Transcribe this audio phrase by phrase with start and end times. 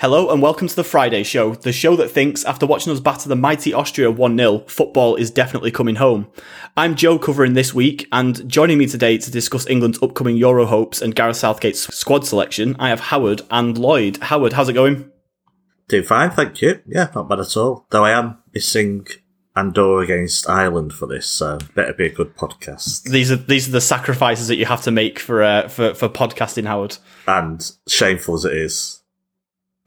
[0.00, 3.28] Hello and welcome to the Friday Show, the show that thinks after watching us batter
[3.28, 6.28] the mighty Austria 1 0, football is definitely coming home.
[6.76, 11.02] I'm Joe covering this week, and joining me today to discuss England's upcoming Euro hopes
[11.02, 14.18] and Gareth Southgate's squad selection, I have Howard and Lloyd.
[14.18, 15.10] Howard, how's it going?
[15.88, 16.80] Doing fine, thank you.
[16.86, 17.84] Yeah, not bad at all.
[17.90, 19.04] Though I am missing
[19.56, 23.02] Andorra against Ireland for this, so better be a good podcast.
[23.02, 26.08] These are these are the sacrifices that you have to make for uh, for for
[26.08, 26.98] podcasting, Howard.
[27.26, 28.97] And shameful as it is,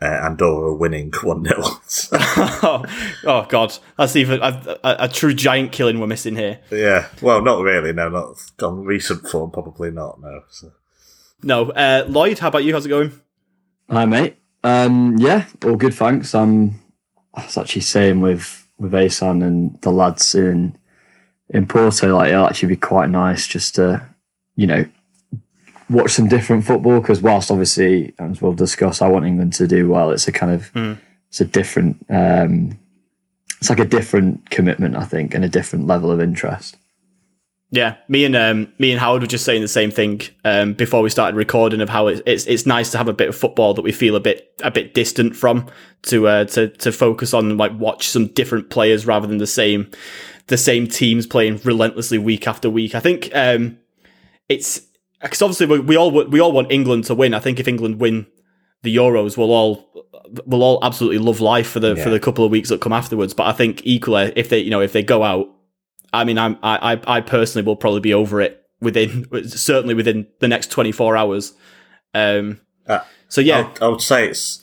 [0.02, 1.58] uh, Andorra winning 1 0.
[1.62, 2.86] oh,
[3.26, 3.78] oh, God.
[3.98, 6.60] That's even a, a, a, true giant killing we're missing here.
[6.72, 7.08] Yeah.
[7.22, 7.94] Well, not really.
[7.94, 9.52] No, not on recent form.
[9.52, 10.20] Probably not.
[10.20, 10.42] No.
[10.50, 10.72] So.
[11.44, 11.70] No.
[11.72, 12.74] Uh, Lloyd, how about you?
[12.74, 13.12] How's it going?
[13.90, 14.38] Hi, mate.
[14.64, 15.94] Um, yeah, all good.
[15.94, 16.34] Thanks.
[16.34, 16.80] Um,
[17.34, 20.78] I was actually saying with with Asan and the lads in
[21.50, 24.08] in Porto, like it'll actually be quite nice just to,
[24.56, 24.86] you know,
[25.92, 29.90] watch some different football because whilst obviously as we'll discuss, I want England to do
[29.90, 30.12] well.
[30.12, 30.98] It's a kind of mm.
[31.30, 32.80] it's a different um,
[33.60, 36.78] it's like a different commitment, I think, and a different level of interest.
[37.74, 41.02] Yeah, me and um, me and Howard were just saying the same thing um, before
[41.02, 43.74] we started recording of how it's, it's it's nice to have a bit of football
[43.76, 45.68] that we feel a bit a bit distant from
[46.04, 49.90] to uh, to to focus on like watch some different players rather than the same
[50.48, 52.94] the same teams playing relentlessly week after week.
[52.94, 53.78] I think um,
[54.50, 54.82] it's
[55.22, 57.34] because obviously we, we, all we all want England to win.
[57.34, 58.28] I think if England win
[58.82, 59.88] the Euros, we'll all
[60.46, 62.04] we'll all absolutely love life for the yeah.
[62.04, 63.34] for the couple of weeks that come afterwards.
[63.34, 65.48] But I think equally, if they you know if they go out,
[66.14, 70.48] I mean, I'm I I personally will probably be over it within certainly within the
[70.48, 71.54] next 24 hours.
[72.14, 73.00] Um, uh,
[73.30, 74.62] so yeah, I, I would say it's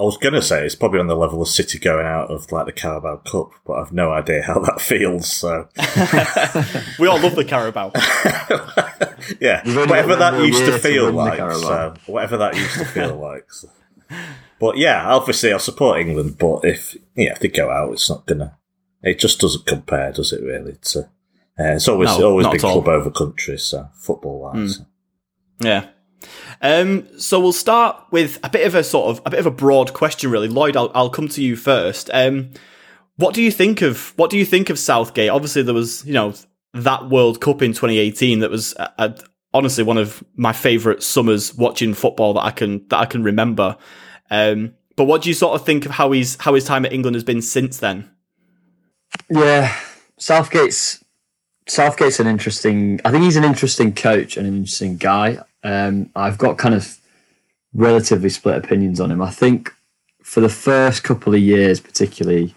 [0.00, 2.50] I was going to say it's probably on the level of City going out of
[2.50, 5.30] like the Carabao Cup, but I've no idea how that feels.
[5.30, 5.68] So
[6.98, 7.90] we all love the Carabao.
[9.40, 11.38] yeah, whatever that used to feel like.
[11.38, 13.52] So whatever that used to feel like.
[13.52, 13.68] So.
[14.58, 18.26] But yeah, obviously I support England, but if yeah, if they go out, it's not
[18.26, 18.56] gonna.
[19.02, 20.42] It just doesn't compare, does it?
[20.42, 20.76] Really?
[20.82, 24.78] To, uh, it's always no, always been club over country, so football wise.
[24.78, 24.86] Mm.
[25.60, 25.86] Yeah.
[26.60, 29.50] Um, so we'll start with a bit of a sort of a bit of a
[29.50, 30.48] broad question, really.
[30.48, 32.10] Lloyd, I'll, I'll come to you first.
[32.12, 32.50] Um,
[33.16, 35.30] what do you think of what do you think of Southgate?
[35.30, 36.34] Obviously, there was you know
[36.74, 39.18] that World Cup in 2018 that was a, a,
[39.52, 43.76] honestly one of my favourite summers watching football that I can that I can remember.
[44.30, 46.92] Um, but what do you sort of think of how his how his time at
[46.92, 48.10] England has been since then?
[49.28, 49.74] Yeah,
[50.18, 51.02] Southgate's
[51.66, 53.00] Southgate's an interesting.
[53.04, 55.38] I think he's an interesting coach and an interesting guy.
[55.62, 56.98] Um, I've got kind of
[57.74, 59.22] relatively split opinions on him.
[59.22, 59.72] I think
[60.22, 62.54] for the first couple of years, particularly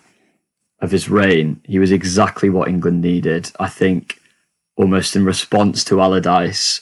[0.83, 3.49] of his reign, he was exactly what England needed.
[3.57, 4.19] I think
[4.75, 6.81] almost in response to Allardyce.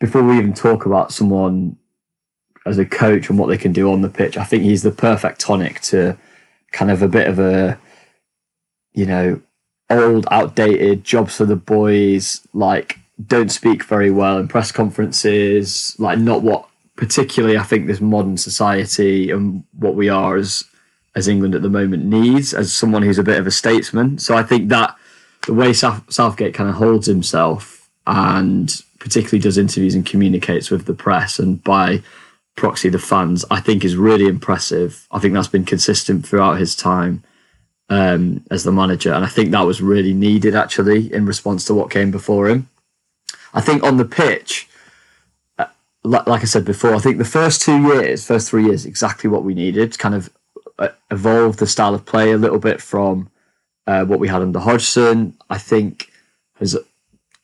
[0.00, 1.76] Before we even talk about someone
[2.64, 4.90] as a coach and what they can do on the pitch, I think he's the
[4.90, 6.16] perfect tonic to
[6.72, 7.78] kind of a bit of a,
[8.94, 9.42] you know,
[9.90, 16.18] old, outdated jobs for the boys, like don't speak very well in press conferences, like
[16.18, 20.64] not what particularly I think this modern society and what we are as
[21.14, 24.18] as England at the moment needs as someone who's a bit of a statesman.
[24.18, 24.96] So I think that
[25.46, 30.86] the way South, Southgate kind of holds himself and particularly does interviews and communicates with
[30.86, 32.02] the press and by
[32.56, 35.06] proxy the fans, I think is really impressive.
[35.10, 37.22] I think that's been consistent throughout his time
[37.88, 41.74] um, as the manager, and I think that was really needed actually in response to
[41.74, 42.68] what came before him.
[43.52, 44.68] I think on the pitch,
[45.58, 45.66] uh,
[46.04, 49.44] like, I said before, I think the first two years, first three years, exactly what
[49.44, 49.98] we needed.
[49.98, 50.30] Kind of
[50.82, 53.30] uh, evolve the style of play a little bit from
[53.86, 55.36] uh, what we had under Hodgson.
[55.48, 56.10] I think
[56.56, 56.76] has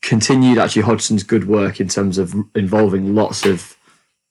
[0.01, 3.77] continued actually Hodgson's good work in terms of involving lots of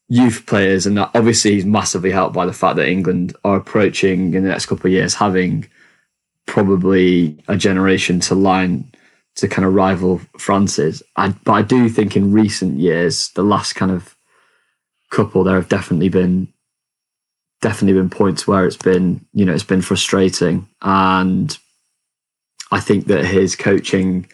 [0.08, 4.34] youth players, and that obviously he's massively helped by the fact that England are approaching
[4.34, 5.68] in the next couple of years having
[6.46, 8.90] probably a generation to line
[9.36, 11.02] to kind of rival France's.
[11.16, 14.16] I, but I do think in recent years, the last kind of
[15.10, 16.52] couple, there have definitely been
[17.60, 21.56] definitely been points where it's been you know it's been frustrating, and
[22.70, 24.26] I think that his coaching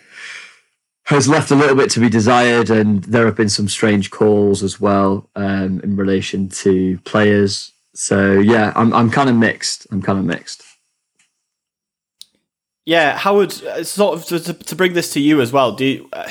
[1.07, 4.63] has left a little bit to be desired, and there have been some strange calls
[4.63, 7.73] as well um, in relation to players.
[7.95, 9.87] So yeah, I'm I'm kind of mixed.
[9.91, 10.63] I'm kind of mixed.
[12.87, 15.73] Yeah, Howard, uh, sort of to, to, bring this to you as well.
[15.73, 16.29] Do you, uh,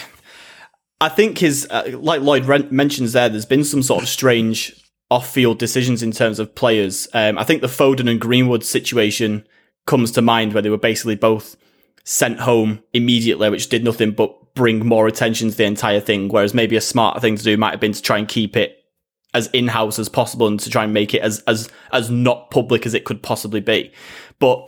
[1.01, 3.27] I think his uh, like Lloyd mentions there.
[3.27, 4.82] There's been some sort of strange
[5.13, 7.07] off-field decisions in terms of players.
[7.13, 9.47] Um, I think the Foden and Greenwood situation
[9.85, 11.55] comes to mind, where they were basically both
[12.03, 16.29] sent home immediately, which did nothing but bring more attention to the entire thing.
[16.29, 18.83] Whereas maybe a smarter thing to do might have been to try and keep it
[19.35, 22.49] as in house as possible and to try and make it as as as not
[22.49, 23.91] public as it could possibly be.
[24.39, 24.67] But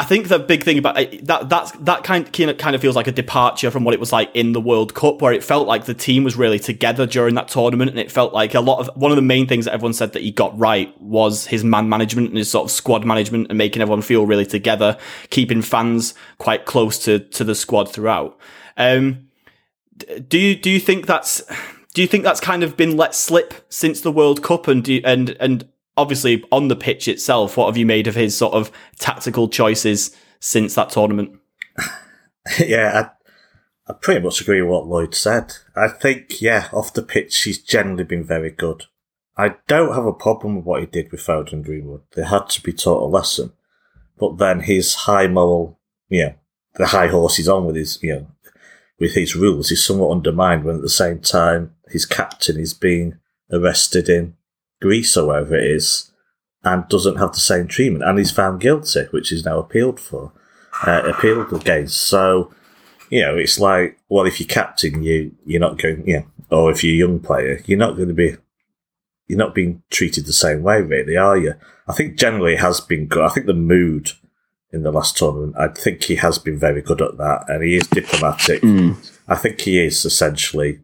[0.00, 0.94] I think the big thing about
[1.24, 4.30] that that's that kind kind of feels like a departure from what it was like
[4.32, 7.48] in the World Cup, where it felt like the team was really together during that
[7.48, 9.92] tournament, and it felt like a lot of one of the main things that everyone
[9.92, 13.48] said that he got right was his man management and his sort of squad management
[13.50, 14.96] and making everyone feel really together,
[15.28, 18.40] keeping fans quite close to to the squad throughout.
[18.78, 19.28] Um,
[20.28, 21.42] do you do you think that's
[21.92, 24.94] do you think that's kind of been let slip since the World Cup and do
[24.94, 28.54] you, and and obviously on the pitch itself, what have you made of his sort
[28.54, 31.38] of tactical choices since that tournament?
[32.58, 33.10] yeah,
[33.86, 35.54] I, I pretty much agree with what Lloyd said.
[35.76, 38.84] I think, yeah, off the pitch, he's generally been very good.
[39.36, 42.02] I don't have a problem with what he did with Foden Greenwood.
[42.14, 43.52] They had to be taught a lesson.
[44.18, 45.78] But then his high moral,
[46.08, 46.34] you know,
[46.74, 48.26] the high horse he's on with his, you know,
[48.98, 53.18] with his rules is somewhat undermined when at the same time his captain is being
[53.50, 54.36] arrested in
[54.80, 56.10] Greece or wherever it is,
[56.62, 60.32] and doesn't have the same treatment, and he's found guilty, which is now appealed for,
[60.86, 62.02] uh, appealed against.
[62.02, 62.52] So,
[63.08, 66.70] you know, it's like, well, if you're captain, you you're not going, you know, or
[66.70, 68.36] if you're a young player, you're not going to be,
[69.26, 71.54] you're not being treated the same way, really, are you?
[71.88, 73.24] I think generally it has been good.
[73.24, 74.12] I think the mood
[74.72, 77.76] in the last tournament, I think he has been very good at that, and he
[77.76, 78.62] is diplomatic.
[78.62, 78.96] Mm.
[79.26, 80.80] I think he is essentially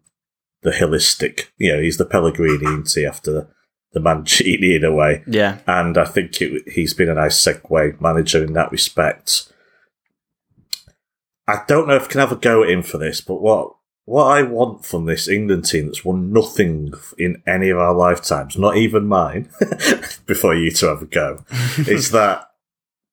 [0.62, 3.48] the holistic, you know, he's the Pellegrini and see after
[3.96, 5.24] the Mancini in a way.
[5.26, 5.58] Yeah.
[5.66, 9.50] And I think it, he's been a nice segue manager in that respect.
[11.48, 13.72] I don't know if I can have a go at him for this, but what
[14.04, 18.56] what I want from this England team that's won nothing in any of our lifetimes,
[18.56, 19.48] not even mine,
[20.26, 21.44] before you two have a go,
[21.78, 22.52] is that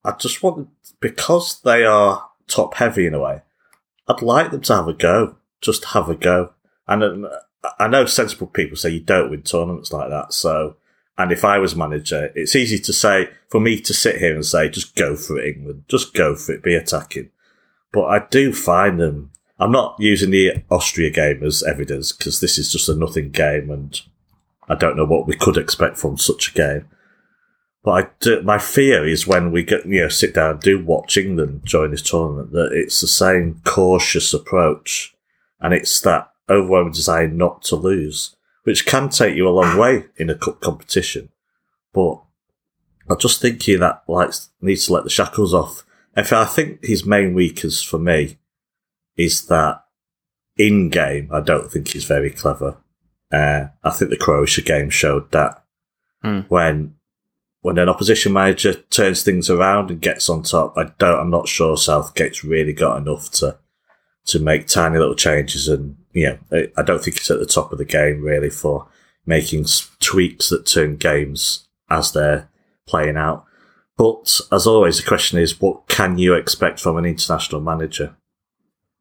[0.03, 0.69] I just want,
[0.99, 3.41] because they are top heavy in a way,
[4.07, 5.37] I'd like them to have a go.
[5.61, 6.53] Just have a go.
[6.87, 7.27] And um,
[7.79, 10.33] I know sensible people say you don't win tournaments like that.
[10.33, 10.75] So,
[11.17, 14.45] and if I was manager, it's easy to say for me to sit here and
[14.45, 17.29] say, just go for it, England, just go for it, be attacking.
[17.93, 19.31] But I do find them.
[19.59, 23.69] I'm not using the Austria game as evidence because this is just a nothing game,
[23.69, 24.01] and
[24.67, 26.89] I don't know what we could expect from such a game.
[27.83, 31.17] But I do, my fear is when we get you know sit down do watch
[31.17, 35.15] England join this tournament that it's the same cautious approach,
[35.61, 40.05] and it's that overwhelming desire not to lose, which can take you a long way
[40.17, 41.29] in a cup competition.
[41.93, 42.21] But
[43.09, 44.31] I'm just thinking that like
[44.61, 45.85] needs to let the shackles off.
[46.15, 48.37] In fact, I think his main weakness for me
[49.17, 49.83] is that
[50.57, 52.77] in game, I don't think he's very clever.
[53.31, 55.63] Uh, I think the Croatia game showed that
[56.23, 56.45] mm.
[56.49, 56.95] when
[57.61, 61.19] when an opposition manager turns things around and gets on top, I don't.
[61.19, 63.57] I'm not sure Southgate's really got enough to
[64.25, 65.67] to make tiny little changes.
[65.67, 68.87] And, you know, I don't think it's at the top of the game really for
[69.25, 69.65] making
[69.99, 72.49] tweaks that turn games as they're
[72.87, 73.45] playing out.
[73.97, 78.15] But as always, the question is, what can you expect from an international manager?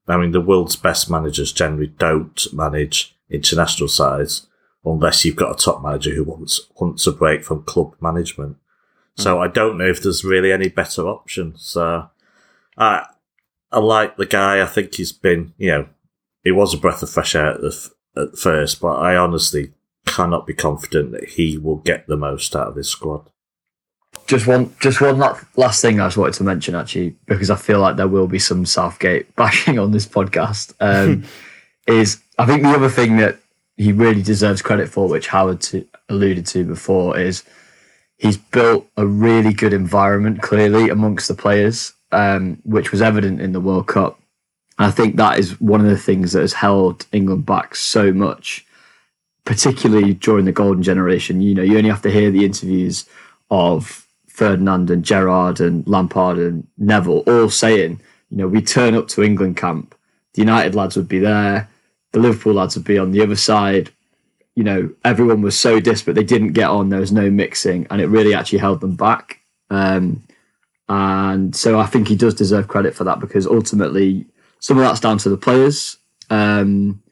[0.09, 4.47] I mean, the world's best managers generally don't manage international sides
[4.85, 8.56] unless you've got a top manager who wants wants a break from club management.
[9.17, 9.41] So mm.
[9.41, 11.55] I don't know if there's really any better option.
[11.56, 12.11] So
[12.76, 13.06] I
[13.70, 14.61] I like the guy.
[14.61, 15.88] I think he's been, you know,
[16.44, 19.72] he was a breath of fresh air at, the, at first, but I honestly
[20.06, 23.28] cannot be confident that he will get the most out of this squad.
[24.26, 25.18] Just one, just one
[25.56, 28.38] last thing I just wanted to mention actually, because I feel like there will be
[28.38, 30.75] some Southgate bashing on this podcast.
[30.80, 31.25] Um,
[31.87, 33.38] is I think the other thing that
[33.76, 37.42] he really deserves credit for, which Howard to, alluded to before, is
[38.16, 43.52] he's built a really good environment clearly amongst the players um, which was evident in
[43.52, 44.20] the World Cup.
[44.79, 48.67] I think that is one of the things that has held England back so much,
[49.45, 51.43] particularly during the golden generation.
[51.43, 53.07] You know, you only have to hear the interviews
[53.50, 58.00] of Ferdinand and Gerrard and Lampard and Neville all saying,
[58.31, 59.95] you know, we turn up to England camp,
[60.33, 61.69] the United lads would be there,
[62.12, 63.91] the Liverpool lads would be on the other side.
[64.55, 68.00] You know, everyone was so disparate, they didn't get on, there was no mixing, and
[68.00, 69.41] it really actually held them back.
[69.69, 70.23] Um,
[70.88, 74.26] and so I think he does deserve credit for that because ultimately
[74.62, 75.99] some of that's down to the players.
[76.31, 77.02] Um,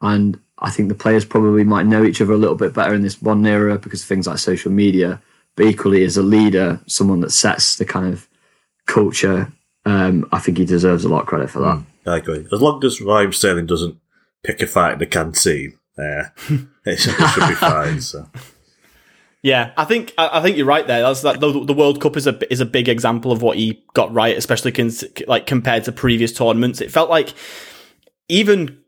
[0.00, 3.02] and I think the players probably might know each other a little bit better in
[3.02, 5.20] this one era because of things like social media.
[5.56, 8.28] But equally, as a leader, someone that sets the kind of
[8.86, 9.52] culture,
[9.84, 11.78] um, I think he deserves a lot of credit for that.
[11.78, 12.46] Mm, I agree.
[12.52, 13.98] As long as Ryan Sterling doesn't
[14.44, 16.30] pick a fight in the canteen, uh,
[16.86, 18.00] it, should, it should be fine.
[18.00, 18.26] So.
[19.42, 21.00] Yeah, I think I think you're right there.
[21.00, 23.82] That's that the, the, World Cup is a is a big example of what he
[23.94, 26.82] got right, especially cons- like compared to previous tournaments.
[26.82, 27.32] It felt like
[28.28, 28.80] even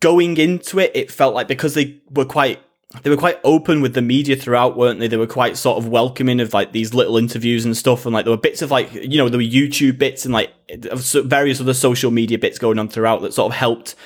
[0.00, 2.60] going into it, it felt like because they were quite
[3.02, 5.08] they were quite open with the media throughout, weren't they?
[5.08, 8.24] They were quite sort of welcoming of like these little interviews and stuff, and like
[8.24, 11.74] there were bits of like you know there were YouTube bits and like various other
[11.74, 13.96] social media bits going on throughout that sort of helped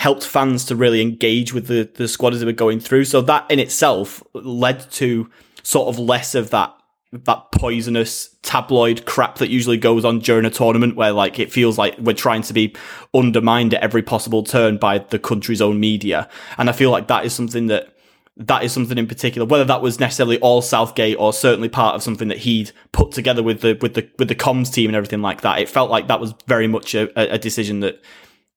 [0.00, 3.04] helped fans to really engage with the the squad as they were going through.
[3.04, 5.28] So that in itself led to
[5.62, 6.74] sort of less of that
[7.12, 11.76] that poisonous tabloid crap that usually goes on during a tournament where like it feels
[11.76, 12.74] like we're trying to be
[13.12, 17.24] undermined at every possible turn by the country's own media and i feel like that
[17.24, 17.96] is something that
[18.36, 22.02] that is something in particular, whether that was necessarily all Southgate or certainly part of
[22.02, 25.20] something that he'd put together with the with the with the comms team and everything
[25.20, 25.58] like that.
[25.58, 28.00] It felt like that was very much a, a decision that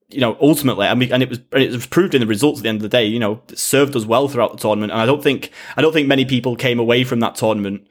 [0.10, 2.60] you know ultimately I mean and it was and it was proved in the results
[2.60, 3.06] at the end of the day.
[3.06, 6.08] You know, served us well throughout the tournament, and I don't think I don't think
[6.08, 7.88] many people came away from that tournament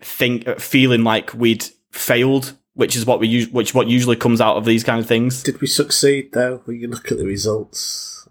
[0.00, 4.40] think uh, feeling like we'd failed which is what we use, which what usually comes
[4.40, 5.42] out of these kind of things.
[5.42, 6.62] Did we succeed though?
[6.64, 8.26] When you look at the results,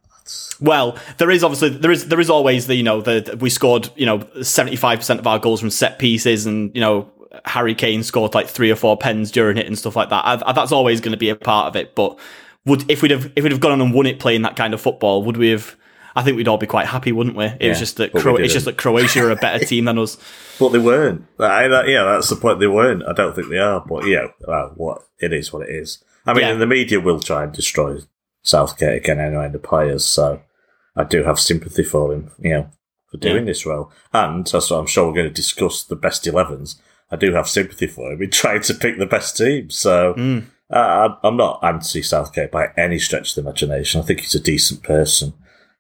[0.60, 3.90] well, there is obviously there is there is always the you know the we scored
[3.96, 7.12] you know seventy five percent of our goals from set pieces, and you know
[7.46, 10.26] Harry Kane scored like three or four pens during it and stuff like that.
[10.26, 11.94] I, I, that's always going to be a part of it.
[11.94, 12.18] But
[12.66, 14.74] would if we'd have if we'd have gone on and won it playing that kind
[14.74, 15.76] of football, would we have?
[16.14, 17.46] I think we'd all be quite happy, wouldn't we?
[17.46, 19.98] It yeah, was just that Cro- it's just that Croatia are a better team than
[19.98, 20.18] us.
[20.60, 21.26] But they weren't.
[21.40, 22.60] I, that, yeah, that's the point.
[22.60, 23.04] They weren't.
[23.08, 23.80] I don't think they are.
[23.80, 26.04] But yeah, well, what it is, what it is.
[26.26, 26.54] I mean, yeah.
[26.54, 28.00] the media will try and destroy
[28.44, 30.06] Southgate again anyway, the players.
[30.06, 30.42] So
[30.96, 32.70] I do have sympathy for him, you know,
[33.08, 33.52] for doing yeah.
[33.52, 33.92] this role.
[34.14, 36.76] And as I'm sure we're going to discuss the best 11s,
[37.10, 39.70] I do have sympathy for him in trying to pick the best team.
[39.70, 40.46] So mm.
[40.72, 44.02] Uh, I'm not anti Southgate by any stretch of the imagination.
[44.02, 45.34] I think he's a decent person,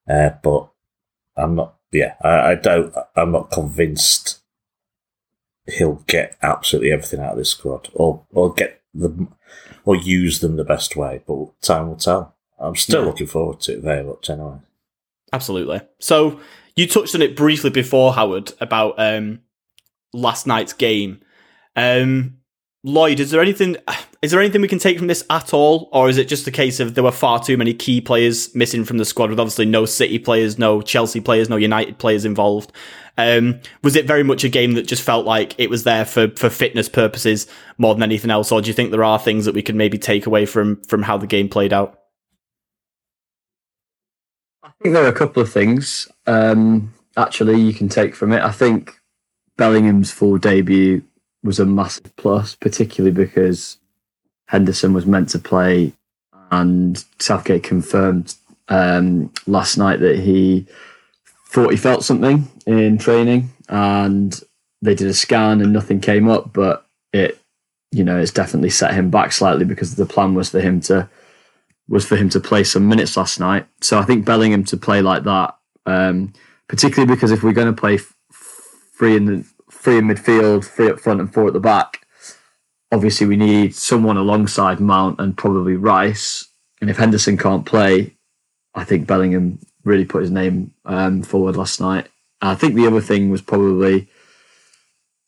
[0.10, 0.70] uh, but
[1.38, 1.76] I'm not.
[1.92, 2.94] Yeah, I, I don't.
[3.16, 4.40] I'm not convinced
[5.68, 9.34] he'll get absolutely everything out of this squad, or or get them,
[9.86, 11.24] or use them the best way.
[11.26, 12.36] But time will tell.
[12.60, 13.08] I'm still yeah.
[13.08, 14.58] looking forward to it very much, anyway.
[15.34, 15.82] Absolutely.
[16.00, 16.40] So
[16.76, 19.40] you touched on it briefly before, Howard, about um,
[20.14, 21.22] last night's game.
[21.76, 22.41] Um,
[22.84, 23.78] Lloyd, is there anything?
[24.22, 26.52] Is there anything we can take from this at all, or is it just a
[26.52, 29.66] case of there were far too many key players missing from the squad, with obviously
[29.66, 32.72] no City players, no Chelsea players, no United players involved?
[33.18, 36.28] Um, was it very much a game that just felt like it was there for
[36.36, 37.48] for fitness purposes
[37.80, 39.98] more than anything else, or do you think there are things that we can maybe
[39.98, 42.00] take away from from how the game played out?
[44.62, 48.44] I think there are a couple of things um, actually you can take from it.
[48.44, 49.00] I think
[49.58, 51.04] Bellingham's full debut
[51.44, 53.78] was a massive plus, particularly because
[54.48, 55.94] Henderson was meant to play,
[56.52, 58.36] and Southgate confirmed
[58.68, 60.66] um, last night that he
[61.48, 64.42] thought he felt something in training, and
[64.82, 67.40] they did a scan and nothing came up, but it,
[67.92, 71.10] you know, it's definitely set him back slightly because the plan was for him to
[71.88, 73.66] was for him to play some minutes last night.
[73.82, 76.34] So I think Bellingham to play like that, um,
[76.70, 78.00] particularly because if we're going to play
[78.94, 79.46] free in the
[79.82, 82.06] free in midfield, three up front, and four at the back,
[82.92, 86.48] obviously we need someone alongside Mount and probably Rice.
[86.80, 88.16] And if Henderson can't play,
[88.76, 92.08] I think Bellingham really put his name um, forward last night.
[92.42, 94.08] I think the other thing was probably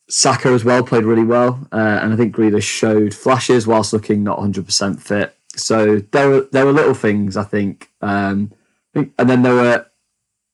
[0.08, 4.22] Saka as well played really well, uh, and I think Grealish showed flashes whilst looking
[4.22, 5.36] not 100% fit.
[5.56, 8.52] So there were there were little things I think, um,
[8.94, 9.86] and then there were.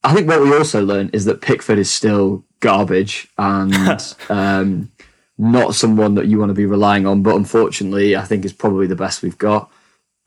[0.02, 3.75] I think what we also learned is that Pickford is still garbage and
[4.28, 4.90] um,
[5.37, 7.23] not someone that you want to be relying on.
[7.23, 9.71] But unfortunately, I think is probably the best we've got.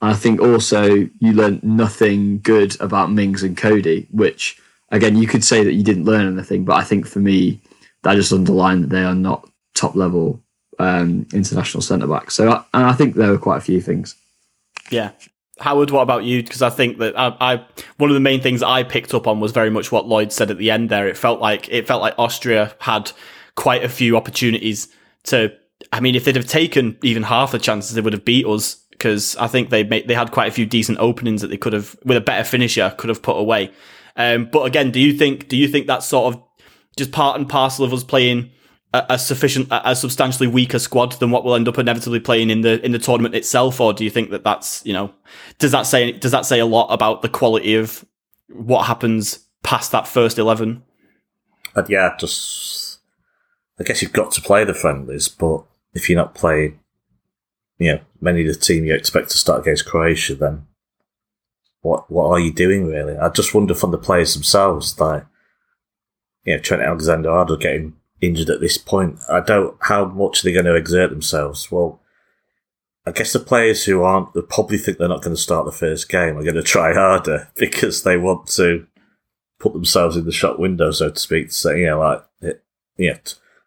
[0.00, 5.26] And I think also you learned nothing good about Mings and Coady, which again you
[5.26, 7.60] could say that you didn't learn anything, but I think for me
[8.02, 10.40] that just underlined that they are not top level
[10.78, 12.34] um, international centre backs.
[12.34, 14.14] So I, and I think there were quite a few things.
[14.90, 15.10] Yeah.
[15.60, 16.42] Howard, what about you?
[16.42, 17.66] Because I think that I, I,
[17.98, 20.50] one of the main things I picked up on was very much what Lloyd said
[20.50, 20.90] at the end.
[20.90, 23.12] There, it felt like it felt like Austria had
[23.54, 24.88] quite a few opportunities
[25.24, 25.52] to.
[25.92, 28.80] I mean, if they'd have taken even half the chances, they would have beat us.
[28.90, 31.72] Because I think they made, they had quite a few decent openings that they could
[31.72, 33.72] have, with a better finisher, could have put away.
[34.16, 36.42] Um, but again, do you think do you think that's sort of
[36.96, 38.50] just part and parcel of us playing
[38.94, 42.48] a, a sufficient, a, a, substantially weaker squad than what we'll end up inevitably playing
[42.48, 45.12] in the in the tournament itself, or do you think that that's you know
[45.58, 48.04] does that say does that say a lot about the quality of
[48.48, 50.82] what happens past that first eleven?
[51.74, 53.00] But yeah, just
[53.80, 56.78] I guess you've got to play the friendlies, but if you're not playing,
[57.78, 60.68] you know, many of the team you expect to start against Croatia, then
[61.80, 63.16] what what are you doing really?
[63.16, 65.26] I just wonder from the players themselves, like
[66.44, 67.94] you know, Trent Alexander-Arnold getting
[68.26, 69.18] injured at this point.
[69.28, 69.76] I don't.
[69.80, 71.70] How much are they going to exert themselves?
[71.70, 72.00] Well,
[73.06, 75.72] I guess the players who aren't, they probably think they're not going to start the
[75.72, 78.86] first game are going to try harder because they want to
[79.58, 82.64] put themselves in the shop window, so to speak, to say, you know, like, it,
[82.96, 83.18] you know,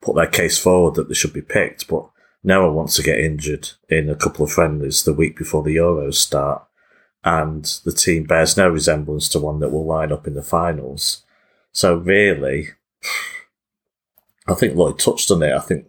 [0.02, 1.88] put their case forward that they should be picked.
[1.88, 2.10] But
[2.44, 5.76] no one wants to get injured in a couple of friendlies the week before the
[5.76, 6.64] Euros start.
[7.24, 11.24] And the team bears no resemblance to one that will line up in the finals.
[11.74, 12.70] So really,
[14.48, 15.54] I think Lloyd touched on it.
[15.54, 15.88] I think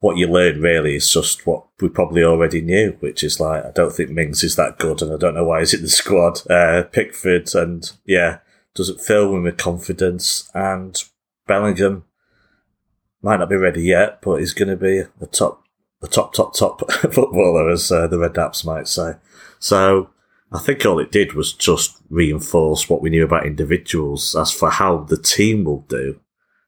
[0.00, 3.70] what you learn really is just what we probably already knew, which is like I
[3.70, 6.40] don't think Mings is that good, and I don't know why he's in the squad.
[6.50, 8.38] Uh, Pickford and yeah,
[8.74, 11.02] doesn't fill him with confidence, and
[11.46, 12.04] Bellingham
[13.22, 15.62] might not be ready yet, but he's going to be a top,
[16.02, 19.14] a top, top, top footballer, as uh, the Redknapps might say.
[19.60, 20.10] So
[20.50, 24.34] I think all it did was just reinforce what we knew about individuals.
[24.34, 26.18] As for how the team will do,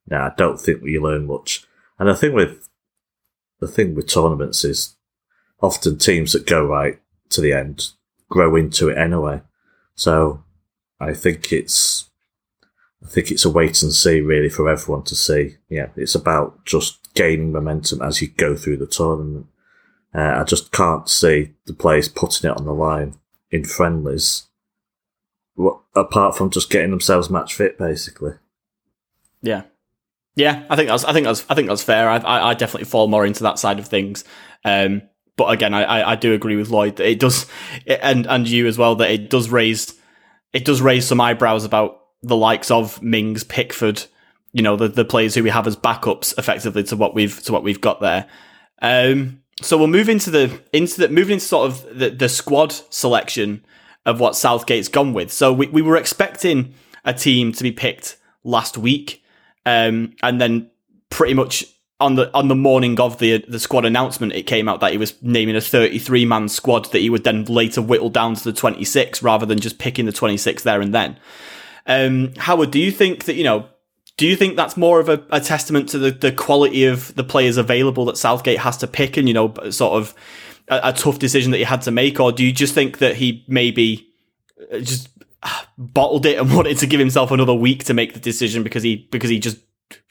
[0.08, 1.66] now I don't think we learn much.
[1.98, 2.68] And the thing with
[3.60, 4.96] the thing with tournaments is
[5.60, 7.92] often teams that go right to the end
[8.28, 9.40] grow into it anyway.
[9.94, 10.42] So
[11.00, 12.10] I think it's
[13.02, 15.56] I think it's a wait and see really for everyone to see.
[15.68, 19.46] Yeah, it's about just gaining momentum as you go through the tournament.
[20.14, 23.14] Uh, I just can't see the players putting it on the line
[23.50, 24.44] in friendlies,
[25.94, 28.34] apart from just getting themselves match fit, basically.
[29.42, 29.62] Yeah,
[30.36, 32.08] yeah, I think that's I think that's I think that's fair.
[32.08, 34.24] I, I, I definitely fall more into that side of things.
[34.64, 35.02] Um,
[35.36, 37.46] but again, I, I do agree with Lloyd that it does,
[37.86, 39.94] and and you as well that it does raise
[40.52, 44.04] it does raise some eyebrows about the likes of Mings, Pickford,
[44.52, 47.52] you know, the, the players who we have as backups effectively to what we've to
[47.52, 48.26] what we've got there.
[48.80, 52.72] Um, so we'll move into the into the moving into sort of the, the squad
[52.90, 53.64] selection
[54.06, 55.32] of what Southgate's gone with.
[55.32, 56.74] So we, we were expecting
[57.04, 59.23] a team to be picked last week,
[59.66, 60.70] um, and then
[61.10, 61.64] pretty much
[62.00, 64.98] on the on the morning of the the squad announcement, it came out that he
[64.98, 68.52] was naming a 33 man squad that he would then later whittle down to the
[68.52, 71.18] 26 rather than just picking the 26 there and then.
[71.86, 73.68] Um, Howard, do you think that you know
[74.16, 77.24] do you think that's more of a, a, testament to the, the quality of the
[77.24, 80.14] players available that Southgate has to pick and, you know, sort of
[80.68, 82.20] a, a tough decision that he had to make?
[82.20, 84.08] Or do you just think that he maybe
[84.72, 85.08] uh, just
[85.78, 89.08] bottled it and wanted to give himself another week to make the decision because he,
[89.10, 89.58] because he just,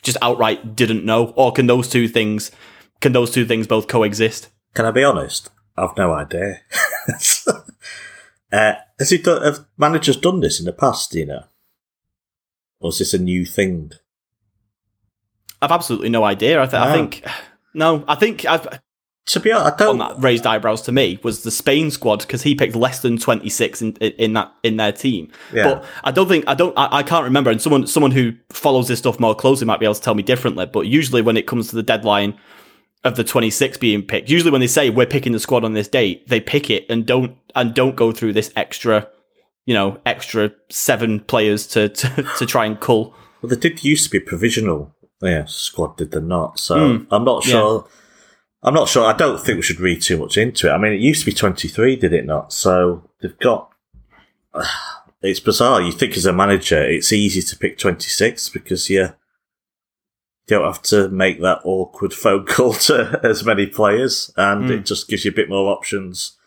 [0.01, 1.33] just outright didn't know?
[1.35, 2.51] Or can those two things,
[3.01, 4.49] can those two things both coexist?
[4.73, 5.49] Can I be honest?
[5.77, 6.61] I've no idea.
[8.51, 11.43] uh, has he done, have managers done this in the past, you know?
[12.79, 13.93] Or is this a new thing?
[15.61, 16.61] I've absolutely no idea.
[16.61, 17.25] I, th- I think
[17.73, 18.03] no.
[18.07, 18.67] I think I've.
[19.27, 19.97] To be honest, I don't.
[19.99, 23.49] that raised eyebrows to me was the Spain squad because he picked less than twenty
[23.49, 25.31] six in, in that in their team.
[25.53, 25.63] Yeah.
[25.63, 27.49] But I don't think I don't I, I can't remember.
[27.49, 30.23] And someone someone who follows this stuff more closely might be able to tell me
[30.23, 30.65] differently.
[30.65, 32.37] But usually when it comes to the deadline
[33.05, 34.29] of the 26 being picked.
[34.29, 37.05] Usually when they say we're picking the squad on this date, they pick it and
[37.05, 39.07] don't and don't go through this extra
[39.65, 43.15] you know, extra seven players to, to, to try and cull.
[43.41, 46.59] Well, there did used to be provisional yeah, squad, did they not?
[46.59, 47.85] So mm, I'm not sure.
[47.85, 47.99] Yeah.
[48.63, 49.05] I'm not sure.
[49.05, 50.71] I don't think we should read too much into it.
[50.71, 52.53] I mean, it used to be 23, did it not?
[52.53, 53.69] So they've got.
[54.53, 54.65] Uh,
[55.21, 55.81] it's bizarre.
[55.81, 59.09] You think as a manager, it's easy to pick 26 because you
[60.47, 64.71] don't have to make that awkward phone call to as many players, and mm.
[64.71, 66.37] it just gives you a bit more options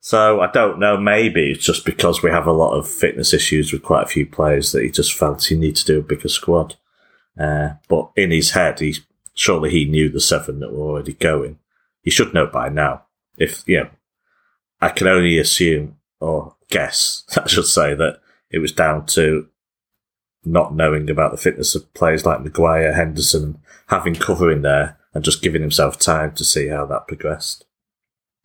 [0.00, 0.96] so I don't know.
[0.96, 4.26] Maybe it's just because we have a lot of fitness issues with quite a few
[4.26, 6.76] players that he just felt he needed to do a bigger squad.
[7.38, 8.96] Uh, but in his head, he
[9.40, 11.58] surely he knew the seven that were already going.
[12.02, 13.04] He should know by now.
[13.38, 13.90] If you know,
[14.80, 19.48] I can only assume or guess, I should say, that it was down to
[20.44, 25.24] not knowing about the fitness of players like Maguire, Henderson, having cover in there, and
[25.24, 27.64] just giving himself time to see how that progressed.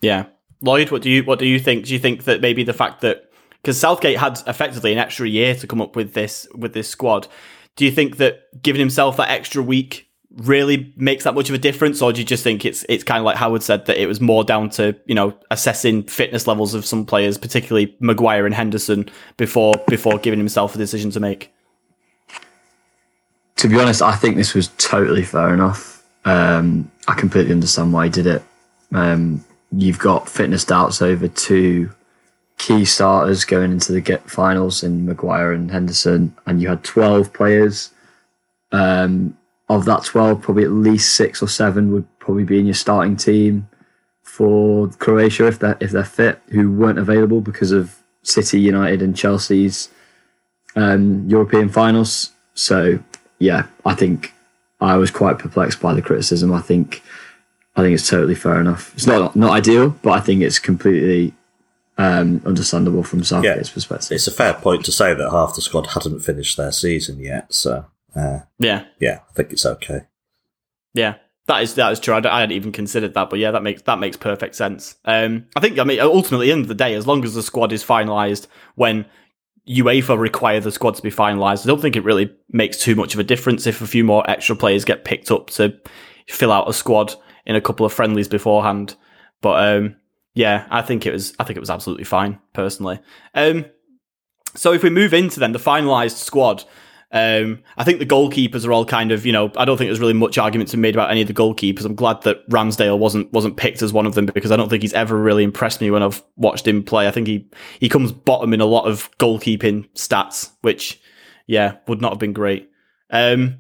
[0.02, 0.28] Yeah,
[0.62, 1.86] Lloyd, what do you what do you think?
[1.86, 3.32] Do you think that maybe the fact that
[3.62, 7.28] because Southgate had effectively an extra year to come up with this with this squad,
[7.76, 10.05] do you think that giving himself that extra week
[10.38, 13.20] really makes that much of a difference, or do you just think it's it's kind
[13.20, 16.74] of like Howard said that it was more down to you know assessing fitness levels
[16.74, 21.52] of some players, particularly Maguire and Henderson, before before giving himself a decision to make?
[23.58, 26.04] To be honest, I think this was totally fair enough.
[26.26, 28.44] Um, I completely understand why he did it.
[28.94, 31.92] Um, you've got fitness doubts over two
[32.58, 37.32] key starters going into the get finals in Maguire and Henderson, and you had 12
[37.34, 37.92] players.
[38.72, 39.38] Um,
[39.70, 43.18] of that 12, probably at least six or seven would probably be in your starting
[43.18, 43.68] team
[44.22, 49.16] for Croatia if they're, if they're fit, who weren't available because of City, United, and
[49.16, 49.90] Chelsea's
[50.76, 52.32] um, European finals.
[52.54, 53.00] So,
[53.40, 54.34] yeah, I think
[54.82, 56.54] I was quite perplexed by the criticism.
[56.54, 57.02] I think
[57.76, 58.94] I think it's totally fair enough.
[58.94, 61.34] It's not not ideal, but I think it's completely
[61.98, 63.74] um, understandable from Southgate's yeah.
[63.74, 64.12] perspective.
[64.12, 67.54] It's a fair point to say that half the squad hadn't finished their season yet,
[67.54, 70.02] so uh, yeah, yeah, I think it's okay.
[70.94, 71.16] Yeah,
[71.48, 72.14] that is that is true.
[72.14, 74.96] I, I, hadn't even considered that, but yeah, that makes that makes perfect sense.
[75.06, 77.34] Um, I think I mean ultimately, at the end of the day, as long as
[77.34, 79.06] the squad is finalised when
[79.68, 83.14] UEFA require the squad to be finalised, I don't think it really makes too much
[83.14, 85.80] of a difference if a few more extra players get picked up to
[86.28, 87.14] fill out a squad
[87.46, 88.96] in a couple of friendlies beforehand.
[89.42, 89.96] But um,
[90.34, 93.00] yeah, I think it was I think it was absolutely fine personally.
[93.34, 93.66] Um,
[94.56, 96.64] so if we move into then the finalised squad,
[97.16, 100.02] um, I think the goalkeepers are all kind of, you know, I don't think there's
[100.02, 101.86] really much argument to be made about any of the goalkeepers.
[101.86, 104.82] I'm glad that Ramsdale wasn't wasn't picked as one of them because I don't think
[104.82, 107.08] he's ever really impressed me when I've watched him play.
[107.08, 107.50] I think he
[107.80, 111.00] he comes bottom in a lot of goalkeeping stats, which
[111.48, 112.70] yeah would not have been great.
[113.10, 113.60] Um,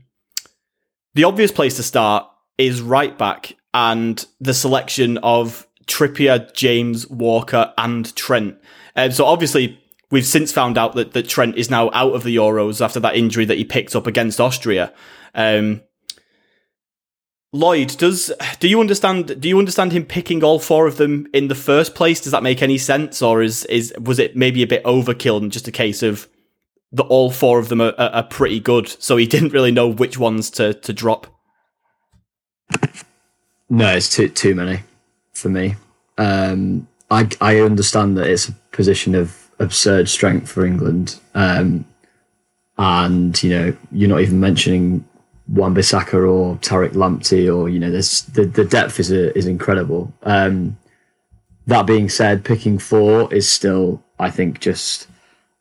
[1.14, 7.74] the obvious place to start is right back and the selection of Trippier, James, Walker,
[7.78, 8.58] and Trent.
[8.98, 9.80] Um, so obviously
[10.12, 13.16] We've since found out that, that Trent is now out of the Euros after that
[13.16, 14.94] injury that he picked up against Austria.
[15.34, 15.82] Um,
[17.56, 19.40] Lloyd, does do you understand?
[19.40, 22.20] Do you understand him picking all four of them in the first place?
[22.20, 25.52] Does that make any sense, or is is was it maybe a bit overkill and
[25.52, 26.28] just a case of
[26.92, 30.18] that all four of them are, are, pretty good, so he didn't really know which
[30.18, 31.28] ones to to drop?
[33.70, 34.82] No, it's too too many
[35.34, 35.76] for me.
[36.18, 41.20] Um, I I understand that it's a position of absurd strength for England.
[41.34, 41.86] Um,
[42.78, 45.06] and you know, you're not even mentioning
[45.48, 50.14] Wan-Bissaka or Tariq Lamptey, or you know, there's the, the depth is a, is incredible.
[50.24, 50.78] Um,
[51.68, 55.08] that being said, picking four is still, I think, just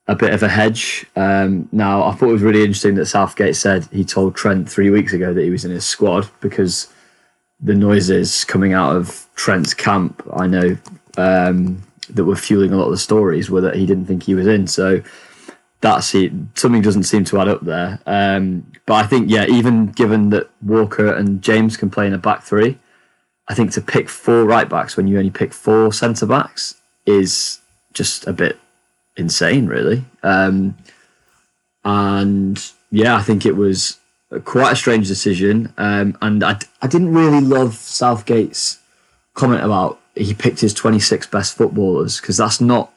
[0.07, 1.07] a bit of a hedge.
[1.16, 4.90] Um, now, I thought it was really interesting that Southgate said he told Trent three
[4.90, 6.92] weeks ago that he was in his squad because
[7.61, 10.76] the noises coming out of Trent's camp, I know,
[11.16, 14.35] um, that were fueling a lot of the stories were that he didn't think he
[14.35, 14.67] was in.
[14.67, 15.03] So
[15.81, 16.33] that's it.
[16.55, 18.01] Something doesn't seem to add up there.
[18.07, 22.19] Um, but I think, yeah, even given that Walker and James can play in a
[22.19, 22.79] back three,
[23.49, 27.61] I think to pick four right backs when you only pick four centre backs is
[27.93, 28.59] just a bit
[29.17, 30.05] insane, really.
[30.23, 30.77] Um,
[31.85, 32.59] and
[32.90, 33.99] yeah, I think it was
[34.45, 35.73] quite a strange decision.
[35.77, 38.79] Um, and I, I didn't really love Southgate's
[39.35, 42.92] comment about he picked his 26 best footballers because that's not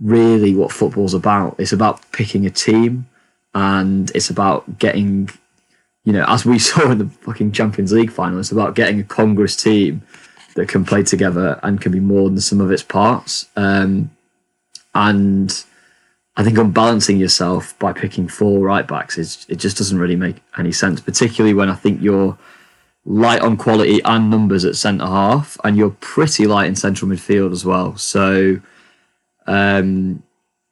[0.00, 1.56] really what football's about.
[1.58, 3.06] It's about picking a team
[3.54, 5.30] and it's about getting,
[6.04, 9.04] you know, as we saw in the fucking Champions League final, it's about getting a
[9.04, 10.02] Congress team
[10.54, 13.46] that can play together and can be more than sum of its parts.
[13.56, 14.10] Um,
[14.94, 15.64] and
[16.36, 20.36] I think unbalancing yourself by picking four right backs is it just doesn't really make
[20.56, 22.38] any sense, particularly when I think you're
[23.06, 27.52] light on quality and numbers at centre half, and you're pretty light in central midfield
[27.52, 27.96] as well.
[27.96, 28.60] So,
[29.46, 30.22] um,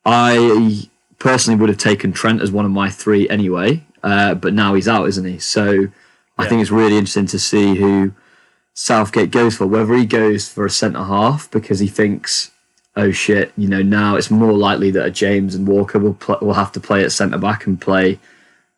[0.05, 4.75] I personally would have taken Trent as one of my three anyway, uh, but now
[4.75, 5.38] he's out, isn't he?
[5.38, 5.88] So,
[6.38, 8.14] I think it's really interesting to see who
[8.75, 9.66] Southgate goes for.
[9.66, 12.51] Whether he goes for a centre half because he thinks,
[12.97, 16.38] oh shit, you know, now it's more likely that a James and Walker will pl-
[16.40, 18.18] will have to play at centre back and play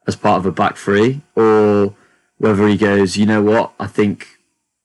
[0.06, 1.94] as part of a back three, or
[2.38, 4.28] whether he goes, you know what, I think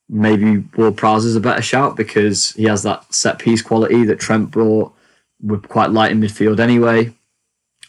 [0.08, 4.20] maybe Ward Prowse is a better shout because he has that set piece quality that
[4.20, 4.94] Trent brought.
[5.42, 7.14] We're quite light in midfield anyway.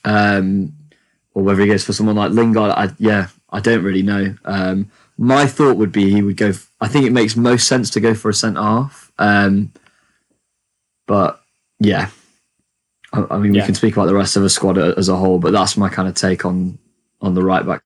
[0.04, 0.74] Um,
[1.34, 4.34] or whether he goes for someone like Lingard, I, yeah, I don't really know.
[4.44, 6.48] Um, my thought would be he would go.
[6.48, 9.12] F- I think it makes most sense to go for a centre half.
[9.18, 9.72] Um,
[11.06, 11.42] but
[11.78, 12.10] yeah,
[13.12, 13.62] I, I mean, yeah.
[13.62, 15.88] we can speak about the rest of the squad as a whole, but that's my
[15.88, 16.78] kind of take on
[17.20, 17.82] on the right back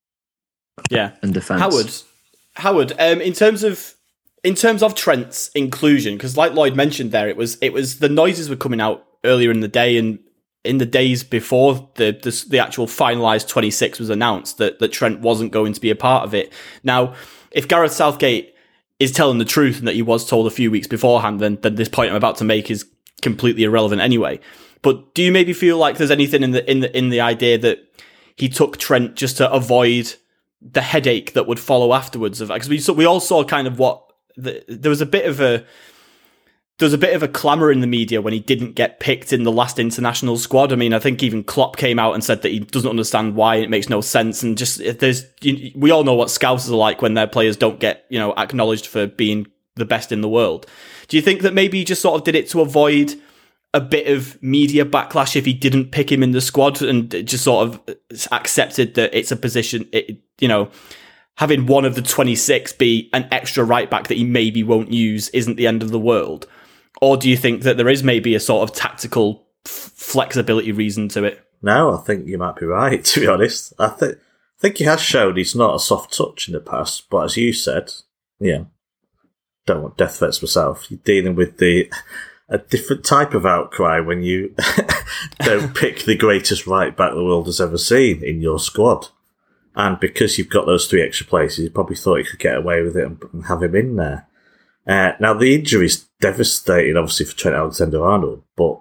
[0.91, 1.61] yeah, and defense.
[1.61, 1.93] Howard,
[2.55, 2.93] Howard.
[2.99, 3.95] Um, in terms of
[4.43, 8.09] in terms of Trent's inclusion, because like Lloyd mentioned there, it was it was the
[8.09, 10.19] noises were coming out earlier in the day and
[10.65, 15.21] in the days before the the, the actual finalized 26 was announced that that Trent
[15.21, 16.53] wasn't going to be a part of it.
[16.83, 17.15] Now,
[17.51, 18.55] if Gareth Southgate
[19.01, 21.77] is telling the truth and that he was told a few weeks beforehand, then then
[21.77, 22.87] this point I'm about to make is
[23.23, 24.41] completely irrelevant anyway.
[24.83, 27.57] But do you maybe feel like there's anything in the in the in the idea
[27.59, 27.79] that
[28.37, 30.15] he took Trent just to avoid
[30.65, 34.03] the headache that would follow afterwards of because we we all saw kind of what
[34.37, 35.65] the, there was a bit of a
[36.79, 39.33] there was a bit of a clamour in the media when he didn't get picked
[39.33, 40.73] in the last international squad.
[40.73, 43.57] I mean, I think even Klopp came out and said that he doesn't understand why
[43.57, 44.43] it makes no sense.
[44.43, 47.79] And just there's, you, we all know what scouts are like when their players don't
[47.79, 49.47] get, you know, acknowledged for being
[49.77, 50.67] the best in the world.
[51.07, 53.15] Do you think that maybe he just sort of did it to avoid
[53.75, 57.45] a bit of media backlash if he didn't pick him in the squad and just
[57.45, 57.97] sort of
[58.33, 60.71] accepted that it's a position, it, you know,
[61.37, 65.29] having one of the 26 be an extra right back that he maybe won't use
[65.31, 66.47] isn't the end of the world.
[67.03, 71.09] or do you think that there is maybe a sort of tactical f- flexibility reason
[71.09, 71.45] to it?
[71.61, 73.05] No, I think you might be right.
[73.13, 74.19] To be honest, I think
[74.61, 77.53] think he has shown he's not a soft touch in the past, but as you
[77.53, 77.93] said,
[78.39, 78.65] yeah,
[79.67, 80.91] don't want death threats myself.
[80.91, 81.91] You're dealing with the
[82.49, 84.55] a different type of outcry when you
[85.41, 89.09] don't pick the greatest right back the world has ever seen in your squad.
[89.75, 92.83] And because you've got those three extra places, you probably thought you could get away
[92.83, 94.29] with it and have him in there.
[94.87, 98.81] Uh, now, the injury is devastating, obviously, for Trent Alexander Arnold, but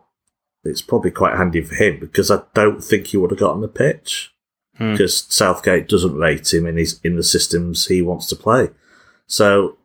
[0.64, 3.62] it's probably quite handy for him because I don't think he would have got on
[3.62, 4.34] the pitch
[4.78, 4.92] hmm.
[4.92, 8.70] because Southgate doesn't rate him in his in the systems he wants to play.
[9.26, 9.78] So,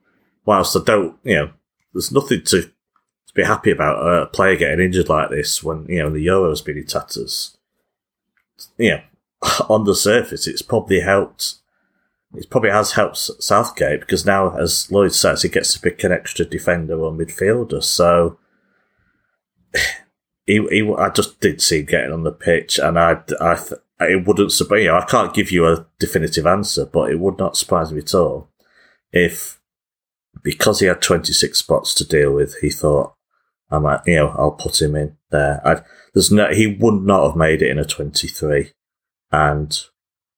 [0.44, 1.50] whilst I don't, you know,
[1.92, 2.70] there's nothing to
[3.38, 6.78] be happy about a player getting injured like this when you know the Euro's been
[6.78, 7.56] in tatters.
[8.78, 9.00] Know,
[9.68, 11.54] on the surface, it's probably helped.
[12.34, 16.12] It probably has helped Southgate because now, as Lloyd says, he gets to pick an
[16.12, 17.82] extra defender or midfielder.
[17.82, 18.38] So
[20.46, 23.58] he, he, I just did see him getting on the pitch, and I, I,
[24.00, 24.88] it wouldn't surprise you.
[24.88, 28.14] Know, I can't give you a definitive answer, but it would not surprise me at
[28.14, 28.50] all
[29.12, 29.60] if,
[30.42, 33.14] because he had 26 spots to deal with, he thought,
[33.70, 35.60] I might, you know, I'll put him in there.
[35.66, 38.72] I'd, there's no, he would not have made it in a 23.
[39.30, 39.78] And,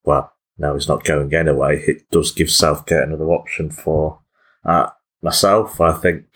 [0.04, 1.82] well, now he's not going anyway.
[1.86, 4.20] It does give Southgate another option for
[4.64, 4.90] uh,
[5.22, 5.80] myself.
[5.80, 6.26] I think,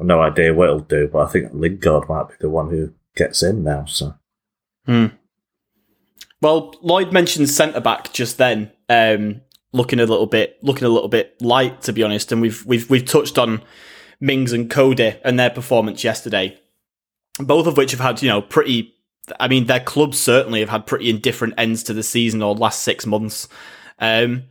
[0.00, 2.94] I've no idea what he'll do, but I think Lingard might be the one who
[3.14, 3.84] gets in now.
[3.84, 4.14] So,
[4.86, 5.06] hmm.
[6.40, 9.42] Well, Lloyd mentioned centre back just then, um,
[9.72, 12.88] looking a little bit, looking a little bit light to be honest, and we've we've
[12.88, 13.60] we've touched on
[14.20, 16.58] Mings and Coady and their performance yesterday,
[17.38, 18.94] both of which have had you know pretty
[19.38, 22.82] I mean, their clubs certainly have had pretty indifferent ends to the season or last
[22.82, 23.48] six months.
[23.98, 24.44] Um,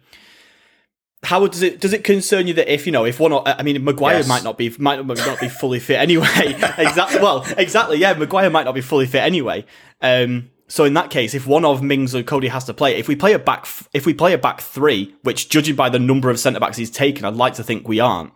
[1.24, 3.84] how does it does it concern you that if you know if one I mean
[3.84, 4.28] Maguire yes.
[4.28, 6.28] might not be might not be fully fit anyway
[6.78, 9.66] exactly well exactly yeah Maguire might not be fully fit anyway
[10.02, 13.08] um, so in that case if one of Mings or Coady has to play if
[13.08, 16.30] we play a back if we play a back three which judging by the number
[16.30, 18.32] of centre backs he's taken I'd like to think we aren't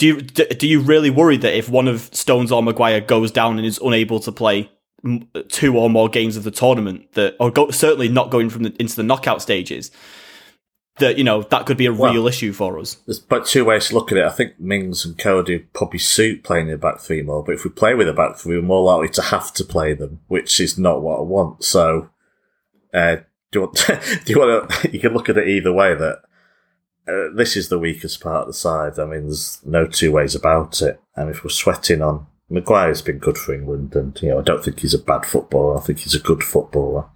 [0.00, 3.58] do you do you really worry that if one of Stones or Maguire goes down
[3.58, 4.70] and is unable to play
[5.48, 8.74] two or more games of the tournament that, or go, certainly not going from the,
[8.80, 9.90] into the knockout stages,
[11.00, 12.94] that you know that could be a well, real issue for us.
[13.06, 14.24] There's but two ways to look at it.
[14.24, 17.64] I think Mings and Coady probably suit playing in the back three more, but if
[17.64, 20.60] we play with a back three, we're more likely to have to play them, which
[20.60, 21.62] is not what I want.
[21.62, 22.08] So,
[22.94, 23.16] uh,
[23.52, 23.86] do you want?
[24.24, 24.90] do you want to?
[24.92, 25.94] You can look at it either way.
[25.94, 26.22] That
[27.08, 28.98] uh, this is the weakest part of the side.
[28.98, 31.00] I mean, there's no two ways about it.
[31.16, 34.64] And if we're sweating on Maguire's been good for England, and you know I don't
[34.64, 35.78] think he's a bad footballer.
[35.78, 37.06] I think he's a good footballer.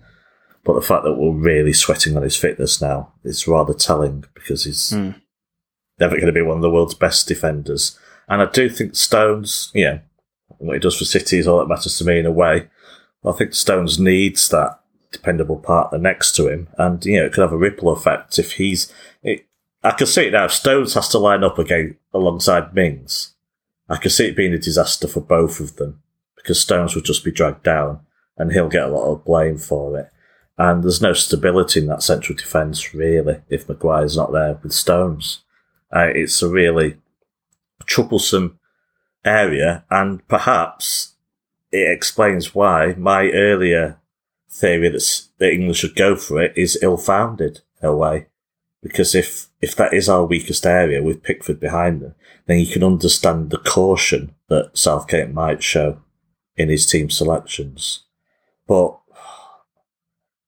[0.64, 4.64] But the fact that we're really sweating on his fitness now is rather telling because
[4.64, 5.20] he's mm.
[6.00, 7.98] never going to be one of the world's best defenders.
[8.28, 10.00] And I do think Stones, you know,
[10.58, 12.68] what he does for City is all that matters to me in a way.
[13.24, 17.42] I think Stones needs that dependable partner next to him, and you know it could
[17.42, 18.92] have a ripple effect if he's.
[19.22, 19.46] It,
[19.84, 20.46] I can see it now.
[20.46, 23.34] If Stones has to line up again alongside Mings,
[23.88, 26.02] I can see it being a disaster for both of them
[26.36, 28.00] because Stones would just be dragged down
[28.36, 30.10] and he'll get a lot of blame for it.
[30.56, 35.42] And there's no stability in that central defence, really, if Maguire's not there with Stones.
[35.94, 36.96] Uh, it's a really
[37.86, 38.58] troublesome
[39.24, 41.14] area, and perhaps
[41.72, 43.98] it explains why my earlier
[44.48, 48.26] theory that, the England should go for it is ill founded in a way.
[48.84, 52.14] Because if, if that is our weakest area with Pickford behind them,
[52.46, 56.02] then you can understand the caution that Southgate might show
[56.54, 58.04] in his team selections.
[58.68, 58.98] But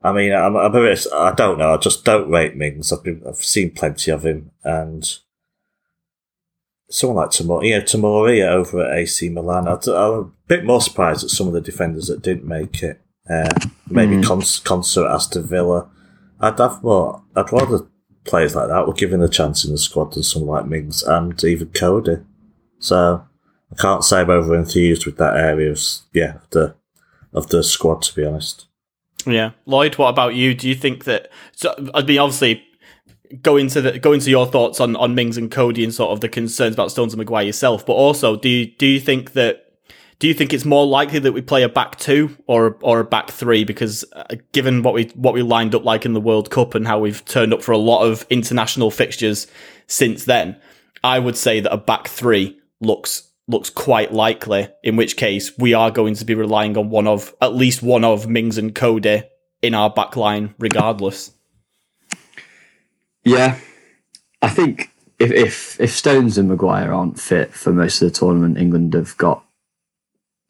[0.03, 1.72] I mean, I'm, I'm a bit, I don't know.
[1.72, 2.92] I just don't rate Mings.
[2.92, 5.18] I've been, I've seen plenty of him, and
[6.90, 9.66] someone like Tomori, yeah, know, Tomori over at AC Milan.
[9.66, 13.01] I, am a bit more surprised at some of the defenders that didn't make it.
[13.29, 13.49] Uh,
[13.88, 14.25] maybe mm.
[14.25, 15.88] Cons- Konsa Aston Villa.
[16.38, 17.25] I'd have more.
[17.35, 17.87] I'd rather
[18.27, 21.43] players like that were given a chance in the squad than someone like Mings and
[21.45, 22.19] even Coady.
[22.79, 23.27] So
[23.73, 25.81] I can't say I'm over enthused with that area of
[26.12, 26.75] yeah of the
[27.33, 28.67] of the squad to be honest.
[29.27, 30.55] Yeah, Lloyd, what about you?
[30.55, 31.31] Do you think that?
[31.53, 32.62] So I mean, obviously,
[33.43, 36.21] go into the go into your thoughts on on Mings and Cody and sort of
[36.21, 39.65] the concerns about Stones and Maguire yourself, but also do you do you think that
[40.18, 43.05] do you think it's more likely that we play a back two or or a
[43.05, 43.64] back three?
[43.64, 46.87] Because uh, given what we what we lined up like in the World Cup and
[46.87, 49.46] how we've turned up for a lot of international fixtures
[49.87, 50.57] since then,
[51.05, 54.68] I would say that a back three looks looks quite likely.
[54.83, 58.05] In which case, we are going to be relying on one of at least one
[58.05, 59.22] of Mings and Coady
[59.62, 61.33] in our back line, regardless.
[63.24, 63.59] Yeah,
[64.40, 68.59] I think if, if if Stones and Maguire aren't fit for most of the tournament,
[68.59, 69.44] England have got,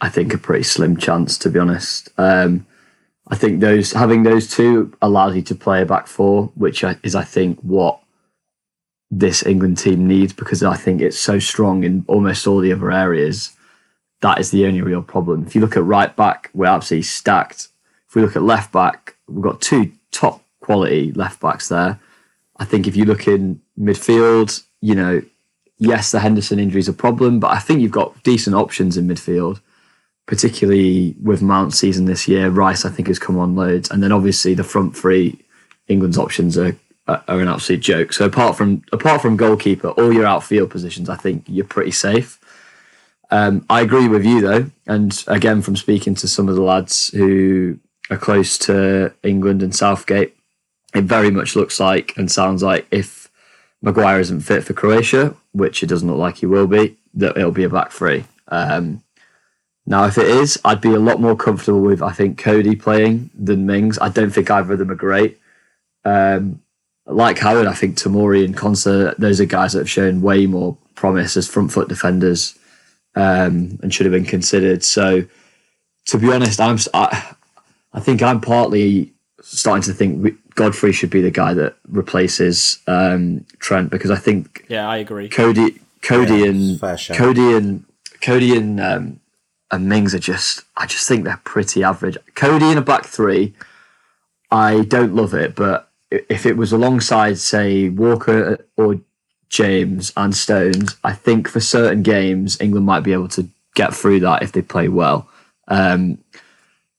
[0.00, 1.38] I think, a pretty slim chance.
[1.38, 2.66] To be honest, um,
[3.28, 7.14] I think those having those two allows you to play a back four, which is
[7.14, 8.00] I think what
[9.10, 12.90] this England team needs because I think it's so strong in almost all the other
[12.90, 13.56] areas.
[14.20, 15.46] That is the only real problem.
[15.46, 17.68] If you look at right back, we're absolutely stacked.
[18.08, 22.00] If we look at left back, we've got two top quality left backs there.
[22.56, 25.22] I think if you look in midfield, you know,
[25.78, 29.06] yes, the Henderson injury is a problem, but I think you've got decent options in
[29.06, 29.60] midfield,
[30.26, 32.50] particularly with Mount season this year.
[32.50, 33.90] Rice, I think, has come on loads.
[33.90, 35.38] And then obviously the front three,
[35.88, 38.12] England's options are, are an absolute joke.
[38.12, 42.40] So apart from apart from goalkeeper, all your outfield positions, I think you're pretty safe.
[43.30, 47.08] Um, I agree with you though, and again from speaking to some of the lads
[47.08, 50.36] who are close to England and Southgate,
[50.94, 53.28] it very much looks like and sounds like if
[53.82, 57.50] Maguire isn't fit for Croatia, which it doesn't look like he will be, that it'll
[57.50, 58.24] be a back three.
[58.48, 59.02] Um,
[59.86, 63.30] now, if it is, I'd be a lot more comfortable with I think Coady playing
[63.38, 63.98] than Mings.
[63.98, 65.38] I don't think either of them are great.
[66.04, 66.60] Um,
[67.06, 70.76] like Howard, I think Tamori and Konsa, those are guys that have shown way more
[70.96, 72.58] promise as front foot defenders
[73.14, 74.82] um, and should have been considered.
[74.82, 75.24] So,
[76.06, 77.34] to be honest, I'm I,
[77.92, 83.46] I think I'm partly starting to think Godfrey should be the guy that replaces um,
[83.60, 86.80] Trent because I think yeah I agree Coady, Coady, yeah, and
[87.16, 87.84] Coady and
[88.20, 89.20] Coady and um,
[89.70, 92.16] and Mings are just I just think they're pretty average.
[92.34, 93.54] Coady in a back three,
[94.50, 99.00] I don't love it, but if it was alongside say Walker or
[99.48, 104.20] James and Stones, I think for certain games England might be able to get through
[104.20, 105.28] that if they play well.
[105.68, 106.18] Um,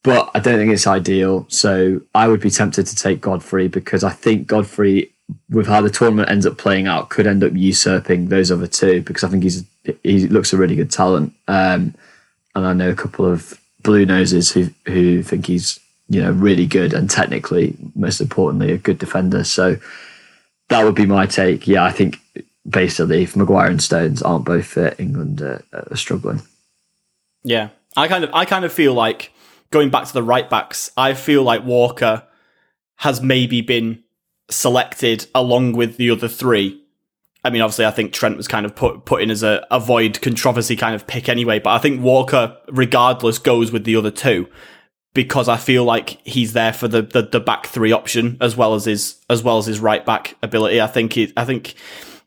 [0.04, 1.46] but I don't think it's ideal.
[1.50, 5.12] So I would be tempted to take Godfrey because I think Godfrey,
[5.50, 9.02] with how the tournament ends up playing out, could end up usurping those other two
[9.02, 9.66] because I think he's
[10.04, 11.34] he looks a really good talent.
[11.48, 11.94] Um,
[12.58, 16.66] and I know a couple of blue noses who who think he's you know really
[16.66, 19.44] good and technically, most importantly, a good defender.
[19.44, 19.78] So
[20.70, 21.68] that would be my take.
[21.68, 22.20] Yeah, I think
[22.68, 26.42] basically if Maguire and Stones aren't both fit, England are, are struggling.
[27.44, 29.32] Yeah, I kind of I kind of feel like
[29.70, 32.24] going back to the right backs, I feel like Walker
[32.98, 34.04] has maybe been
[34.50, 36.84] selected along with the other three.
[37.44, 40.22] I mean, obviously, I think Trent was kind of put put in as a avoid
[40.22, 41.60] controversy kind of pick anyway.
[41.60, 44.48] But I think Walker, regardless, goes with the other two
[45.14, 48.76] because I feel like he's there for the, the, the back three option as well
[48.76, 50.80] as his as well as his right back ability.
[50.82, 51.76] I think he, I think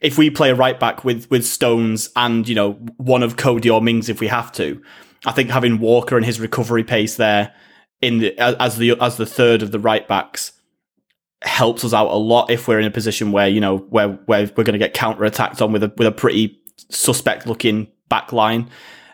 [0.01, 3.70] if we play a right back with with Stones and you know one of Coady
[3.70, 4.83] or Mings if we have to,
[5.25, 7.55] I think having Walker and his recovery pace there
[8.01, 10.53] in the as the as the third of the right backs
[11.42, 14.50] helps us out a lot if we're in a position where you know where where
[14.57, 18.33] we're going to get counter attacked on with a with a pretty suspect looking back
[18.33, 18.68] line.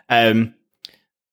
[0.09, 0.53] Um,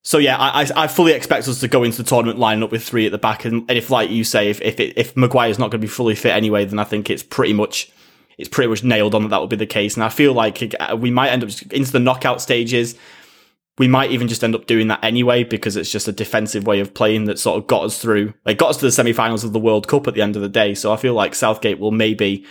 [0.03, 2.83] so yeah, I, I fully expect us to go into the tournament lining up with
[2.83, 5.57] three at the back, and, and if like you say, if if it, if Maguire's
[5.57, 7.91] not going to be fully fit anyway, then I think it's pretty much
[8.37, 9.95] it's pretty much nailed on that that will be the case.
[9.95, 12.95] And I feel like we might end up into the knockout stages
[13.77, 16.79] we might even just end up doing that anyway because it's just a defensive way
[16.79, 18.33] of playing that sort of got us through.
[18.45, 20.49] Like got us to the semi-finals of the World Cup at the end of the
[20.49, 20.73] day.
[20.73, 22.45] So I feel like Southgate will maybe,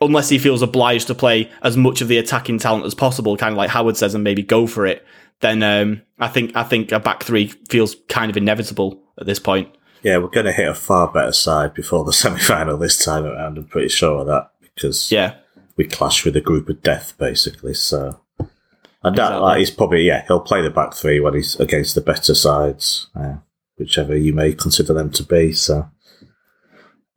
[0.00, 3.52] unless he feels obliged to play as much of the attacking talent as possible, kind
[3.52, 5.04] of like Howard says, and maybe go for it.
[5.40, 9.38] Then um, I think I think a back three feels kind of inevitable at this
[9.38, 9.74] point.
[10.02, 13.56] Yeah, we're going to hit a far better side before the semi-final this time around.
[13.56, 15.36] I'm pretty sure of that because yeah,
[15.76, 17.72] we clash with a group of death basically.
[17.72, 18.20] So
[19.02, 19.40] and that, exactly.
[19.40, 23.08] like, he's probably, yeah, he'll play the back three when he's against the better sides,
[23.14, 23.36] uh,
[23.78, 25.52] whichever you may consider them to be.
[25.52, 25.90] So,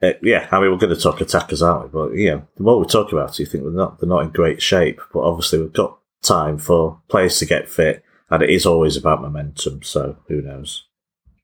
[0.02, 2.00] uh, yeah, I mean, we're going to talk attackers, aren't we?
[2.00, 4.30] But, yeah, the more we talk about it, you think they're not, they're not in
[4.30, 5.02] great shape.
[5.12, 9.22] But obviously, we've got time for players to get fit, and it is always about
[9.22, 9.84] momentum.
[9.84, 10.86] So, who knows?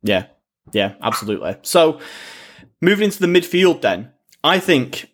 [0.02, 0.28] Yeah,
[0.72, 1.58] yeah, absolutely.
[1.64, 2.00] So,
[2.82, 5.09] moving into the midfield, then, I think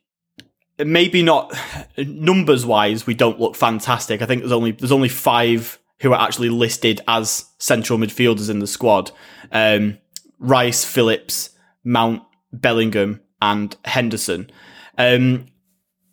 [0.80, 1.54] maybe not
[1.98, 4.22] numbers wise, we don't look fantastic.
[4.22, 8.60] I think there's only there's only five who are actually listed as central midfielders in
[8.60, 9.12] the squad:
[9.52, 9.98] um,
[10.40, 11.52] Rice, Phillips,
[11.84, 14.50] Mount, Bellingham, and Henderson.
[14.98, 15.48] Um,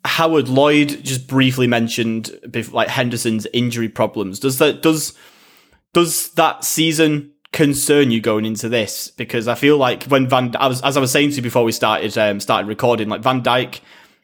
[0.05, 2.37] Howard Lloyd just briefly mentioned
[2.71, 4.39] like Henderson's injury problems.
[4.39, 5.13] Does that does
[5.93, 9.09] does that season concern you going into this?
[9.09, 11.63] Because I feel like when Van, I was, as I was saying to you before
[11.63, 13.79] we started um, started recording, like Van Dijk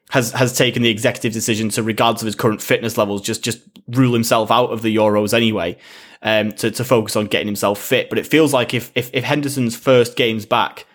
[0.10, 3.62] has has taken the executive decision to, regards of his current fitness levels, just just
[3.88, 5.78] rule himself out of the Euros anyway,
[6.22, 8.10] um, to to focus on getting himself fit.
[8.10, 10.86] But it feels like if if, if Henderson's first games back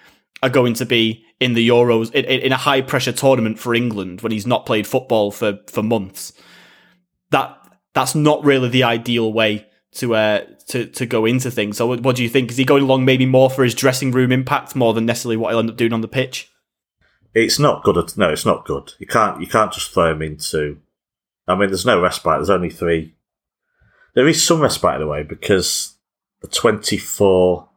[0.42, 4.20] are going to be in the Euros in, in a high pressure tournament for England
[4.20, 6.32] when he's not played football for for months,
[7.30, 7.56] that
[7.94, 11.76] that's not really the ideal way to uh to to go into things.
[11.76, 12.50] So what, what do you think?
[12.50, 15.50] Is he going along maybe more for his dressing room impact more than necessarily what
[15.50, 16.50] he'll end up doing on the pitch?
[17.35, 17.99] It's not good.
[17.99, 18.93] At, no, it's not good.
[18.99, 20.78] You can't you can't just throw him into.
[21.47, 22.39] I mean, there's no respite.
[22.39, 23.14] There's only three.
[24.14, 25.97] There is some respite in a way because
[26.41, 27.68] the 24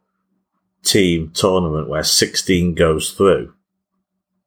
[0.84, 3.54] team tournament where 16 goes through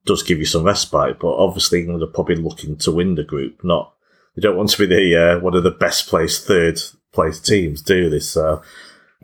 [0.06, 3.62] does give you some respite, but obviously England are probably looking to win the group,
[3.62, 3.92] not
[4.34, 6.80] they don't want to be the uh, one of the best placed third
[7.12, 8.30] place teams do this.
[8.30, 8.62] So,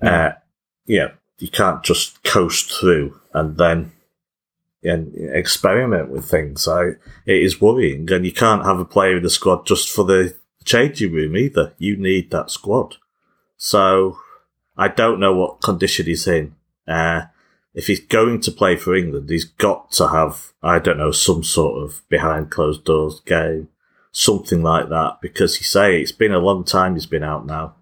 [0.03, 0.32] uh,
[0.87, 3.93] yeah, you can't just coast through and then
[4.87, 6.62] and experiment with things.
[6.62, 6.95] So
[7.26, 10.34] it is worrying, and you can't have a player in the squad just for the
[10.64, 11.74] changing room either.
[11.78, 12.97] You need that squad.
[13.57, 14.18] So
[14.76, 16.55] I don't know what condition he's in.
[16.87, 17.22] Uh,
[17.74, 21.45] if he's going to play for England, he's got to have, I don't know, some
[21.45, 23.68] sort of behind closed doors game,
[24.12, 27.74] something like that, because you say it's been a long time he's been out now.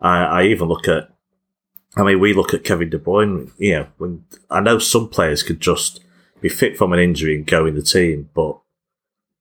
[0.00, 1.10] I, I even look at,
[1.96, 5.42] I mean, we look at Kevin De Bruyne, you know, when I know some players
[5.42, 6.00] could just
[6.42, 8.60] be fit from an injury and go in the team, but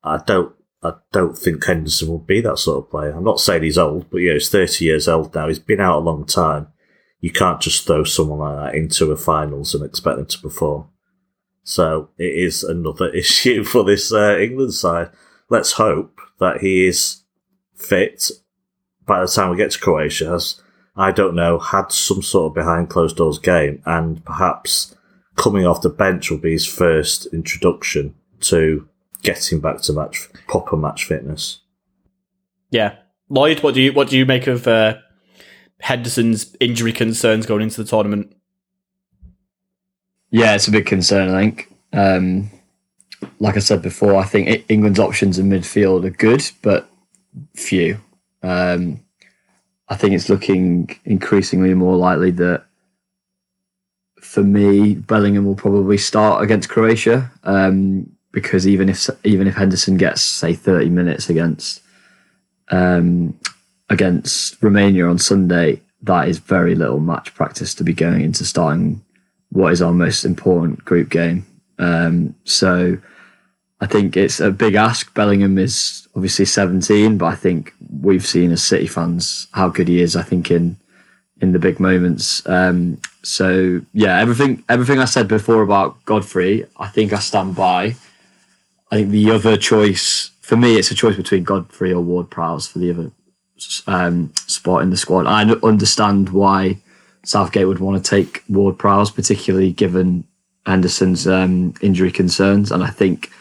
[0.04, 3.12] I don't, I don't think Henderson will be that sort of player.
[3.12, 5.47] I'm not saying he's old, but yeah, he's 30 years old now.
[5.47, 6.68] He's been out a long time
[7.22, 10.88] you can't just throw someone like that into a finals and expect them to perform.
[11.64, 15.12] So it is another issue for this uh, England side.
[15.47, 17.22] Let's hope that he is
[17.76, 18.32] fit
[19.06, 20.30] by the time we get to Croatia.
[20.32, 20.62] Has
[20.95, 24.95] I don't know had some sort of behind closed doors game, and perhaps
[25.36, 28.88] coming off the bench will be his first introduction to
[29.23, 31.59] getting back to match proper match fitness.
[32.69, 32.95] Yeah,
[33.29, 34.97] Lloyd, what do you what do you make of uh,
[35.79, 38.36] Henderson's injury concerns going into the tournament?
[40.29, 41.29] Yeah, it's a big concern.
[41.29, 41.73] I think.
[41.93, 42.51] Um,
[43.39, 46.89] like I said before, I think England's options in midfield are good, but
[47.55, 47.99] few.
[48.41, 49.03] Um,
[49.89, 52.65] I think it's looking increasingly more likely that
[54.32, 59.97] for me, Bellingham will probably start against Croatia um, because even if even if Henderson
[59.97, 61.82] gets say thirty minutes against
[62.69, 63.38] um,
[63.89, 69.03] against Romania on Sunday, that is very little match practice to be going into starting
[69.49, 71.45] what is our most important group game.
[71.77, 72.97] Um, so
[73.82, 75.13] I think it's a big ask.
[75.13, 79.99] Bellingham is obviously 17, but I think we've seen as City fans how good he
[79.99, 80.15] is.
[80.15, 80.77] I think in
[81.42, 82.48] in the big moments.
[82.48, 87.96] Um, so yeah, everything everything I said before about Godfrey, I think I stand by.
[88.92, 92.68] I think the other choice for me, it's a choice between Godfrey or Ward Prowse
[92.68, 93.12] for the other
[93.88, 95.26] um, spot in the squad.
[95.26, 96.78] I understand why
[97.24, 100.26] Southgate would want to take Ward Prowse, particularly given
[100.66, 102.72] Henderson's um, injury concerns.
[102.72, 103.32] And I think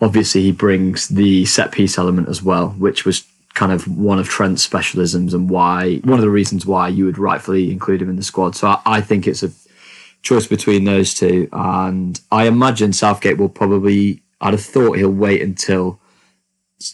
[0.00, 3.24] obviously he brings the set piece element as well, which was
[3.58, 7.18] kind of one of Trent's specialisms and why one of the reasons why you would
[7.18, 8.54] rightfully include him in the squad.
[8.54, 9.50] So I, I think it's a
[10.22, 11.48] choice between those two.
[11.52, 15.98] And I imagine Southgate will probably, I'd have thought he'll wait until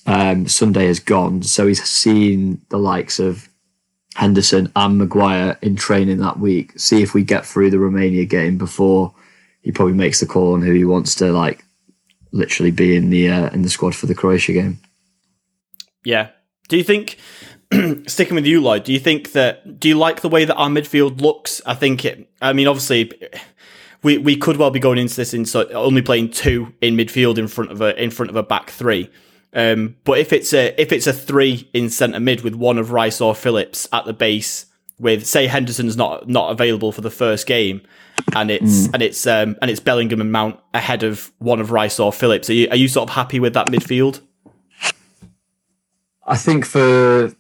[0.07, 3.51] um, Sunday has gone, so he's seen the likes of
[4.15, 6.79] Henderson and Maguire in training that week.
[6.79, 9.13] See if we get through the Romania game before
[9.61, 11.63] he probably makes the call on who he wants to like
[12.33, 14.79] literally be in the uh, in the squad for the Croatia game.
[16.05, 16.31] Yeah.
[16.69, 17.19] Do you think
[18.07, 18.85] sticking with you, Lloyd?
[18.85, 21.61] Do you think that do you like the way that our midfield looks?
[21.67, 22.31] I think it.
[22.41, 23.13] I mean, obviously.
[24.03, 27.39] We, we could well be going into this in so only playing two in midfield
[27.39, 29.09] in front of a in front of a back three.
[29.55, 32.91] Um, but if it's a if it's a three in centre mid with one of
[32.91, 34.67] Rice or Phillips at the base,
[34.99, 37.81] with say Henderson's not not available for the first game,
[38.35, 38.95] and it's mm.
[38.95, 42.51] and it's um, and it's Bellingham and Mount ahead of one of Rice or Phillips,
[42.51, 44.21] are you are you sort of happy with that midfield?
[46.27, 47.33] I think for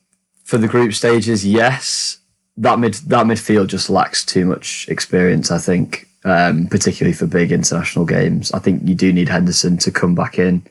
[0.44, 2.18] for the group stages, yes.
[2.56, 5.50] That mid that midfield just lacks too much experience.
[5.50, 8.52] I think, um, particularly for big international games.
[8.52, 10.64] I think you do need Henderson to come back in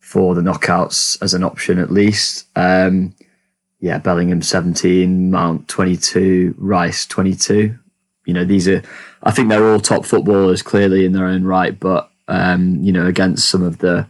[0.00, 2.46] for the knockouts as an option at least.
[2.56, 3.14] Um,
[3.82, 7.76] yeah, Bellingham 17, Mount 22, Rice 22.
[8.26, 8.82] You know, these are,
[9.24, 13.06] I think they're all top footballers clearly in their own right, but, um, you know,
[13.06, 14.06] against some of the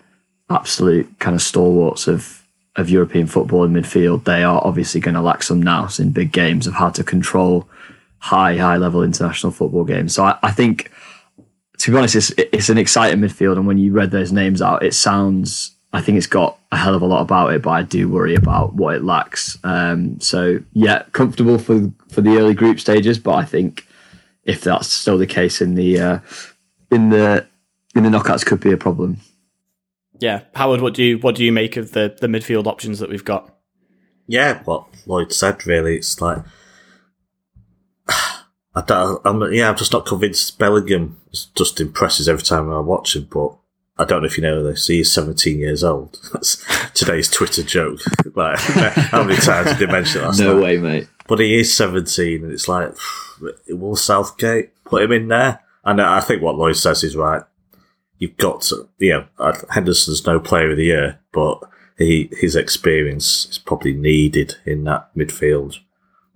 [0.50, 2.41] absolute kind of stalwarts of,
[2.76, 6.32] of European football in midfield, they are obviously going to lack some nous in big
[6.32, 7.68] games of how to control
[8.18, 10.14] high, high level international football games.
[10.14, 10.90] So I, I think,
[11.78, 13.56] to be honest, it's, it's an exciting midfield.
[13.56, 16.94] And when you read those names out, it sounds I think it's got a hell
[16.94, 19.58] of a lot about it, but I do worry about what it lacks.
[19.62, 23.86] Um, so yeah, comfortable for for the early group stages, but I think
[24.44, 26.18] if that's still the case in the uh,
[26.90, 27.46] in the
[27.94, 29.18] in the knockouts, could be a problem.
[30.22, 33.10] Yeah, Howard, what do you what do you make of the the midfield options that
[33.10, 33.52] we've got?
[34.26, 35.66] yeah, what Lloyd said.
[35.66, 36.38] Really, it's like
[38.08, 40.58] I don't, I'm, yeah, I'm just not convinced.
[40.58, 41.20] Bellingham
[41.54, 43.56] just impresses every time I watch him, but
[43.98, 44.86] I don't know if you know this.
[44.86, 46.18] He's 17 years old.
[46.32, 48.00] That's today's Twitter joke.
[48.34, 50.38] like, how many times did they mention that?
[50.38, 51.08] No way, mate.
[51.28, 52.94] But he is 17, and it's like,
[53.68, 55.60] will Southgate put him in there?
[55.84, 57.42] And I think what Lloyd says is right.
[58.22, 61.58] You've got to, you know, Henderson's no player of the year, but
[61.98, 65.78] he his experience is probably needed in that midfield.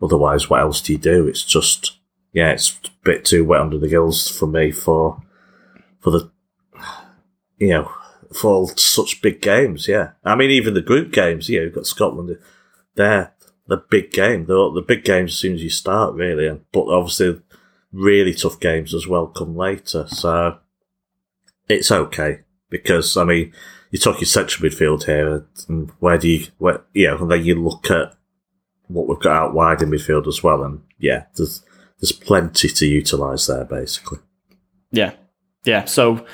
[0.02, 1.28] Otherwise, what else do you do?
[1.28, 1.98] It's just
[2.32, 5.22] yeah, it's a bit too wet under the gills for me for
[6.00, 6.28] for the
[7.56, 7.92] you know
[8.34, 9.86] for such big games.
[9.86, 11.48] Yeah, I mean even the group games.
[11.48, 12.36] Yeah, you've got Scotland.
[12.96, 13.32] They're
[13.68, 14.46] the big game.
[14.46, 16.60] The the big games as soon as you start, really.
[16.72, 17.42] But obviously,
[17.92, 20.08] really tough games as well come later.
[20.08, 20.58] So
[21.68, 22.40] it's okay
[22.70, 23.52] because I mean
[23.90, 27.44] you talk your central midfield here, and where do you where you know, and then
[27.44, 28.14] you look at
[28.88, 31.62] what we've got out wide in midfield as well, and yeah, there's
[32.00, 34.18] there's plenty to utilise there, basically.
[34.90, 35.12] Yeah,
[35.64, 35.84] yeah.
[35.84, 36.26] So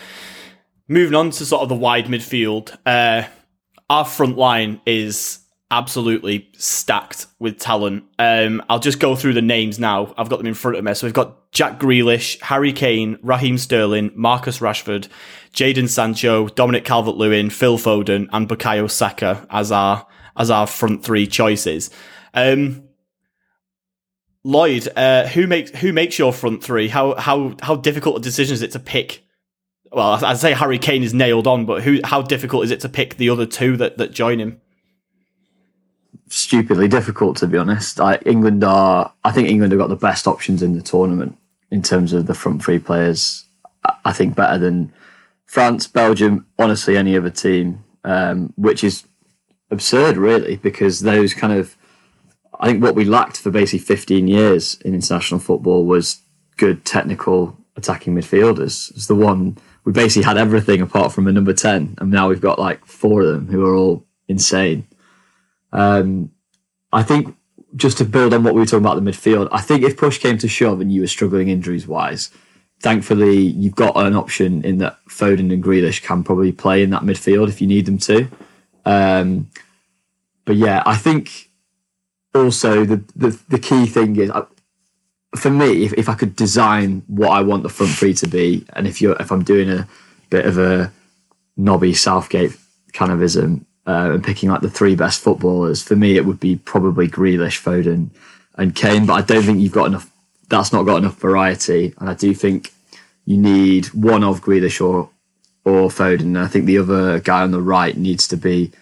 [0.88, 3.28] moving on to sort of the wide midfield, uh,
[3.88, 5.38] our front line is
[5.72, 8.04] absolutely stacked with talent.
[8.18, 10.14] Um, I'll just go through the names now.
[10.18, 10.92] I've got them in front of me.
[10.94, 15.08] So we've got Jack Grealish, Harry Kane, Raheem Sterling, Marcus Rashford,
[15.54, 20.06] Jadon Sancho, Dominic Calvert-Lewin, Phil Foden, and Bukayo Saka as our
[20.36, 21.90] as our front three choices.
[22.32, 22.84] Um,
[24.44, 26.88] Lloyd, uh, who makes who makes your front three?
[26.88, 29.24] How how how difficult a decision is it to pick?
[29.90, 32.00] Well, I'd say Harry Kane is nailed on, but who?
[32.02, 34.61] How difficult is it to pick the other two that that join him?
[36.32, 38.00] Stupidly difficult, to be honest.
[38.00, 39.12] I, England are.
[39.22, 41.36] I think England have got the best options in the tournament
[41.70, 43.44] in terms of the front three players.
[44.04, 44.94] I think better than
[45.44, 49.04] France, Belgium, honestly, any other team, um, which is
[49.70, 51.76] absurd, really, because those kind of
[52.58, 56.22] I think what we lacked for basically 15 years in international football was
[56.56, 58.90] good technical attacking midfielders.
[58.92, 62.40] It's the one we basically had everything apart from a number 10, and now we've
[62.40, 64.86] got like four of them who are all insane.
[65.72, 66.30] Um,
[66.92, 67.36] I think
[67.74, 70.18] just to build on what we were talking about the midfield, I think if push
[70.18, 72.30] came to shove and you were struggling injuries wise,
[72.80, 77.02] thankfully you've got an option in that Foden and Grealish can probably play in that
[77.02, 78.28] midfield if you need them to.
[78.84, 79.48] Um,
[80.44, 81.50] but yeah, I think
[82.34, 84.46] also the, the, the key thing is uh,
[85.36, 88.66] for me if, if I could design what I want the front three to be
[88.74, 89.86] and if you're if I'm doing a
[90.30, 90.92] bit of a
[91.56, 92.56] knobby Southgate
[92.92, 96.40] kind of ism uh, and picking like the three best footballers for me it would
[96.40, 98.10] be probably Grealish Foden
[98.56, 100.10] and Kane but I don't think you've got enough
[100.48, 102.72] that's not got enough variety and I do think
[103.24, 105.10] you need one of Grealish or
[105.64, 108.72] or Foden and I think the other guy on the right needs to be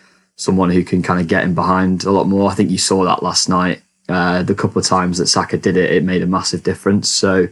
[0.41, 2.51] someone who can kind of get in behind a lot more.
[2.51, 3.83] I think you saw that last night.
[4.09, 7.09] Uh, the couple of times that Saka did it, it made a massive difference.
[7.09, 7.47] So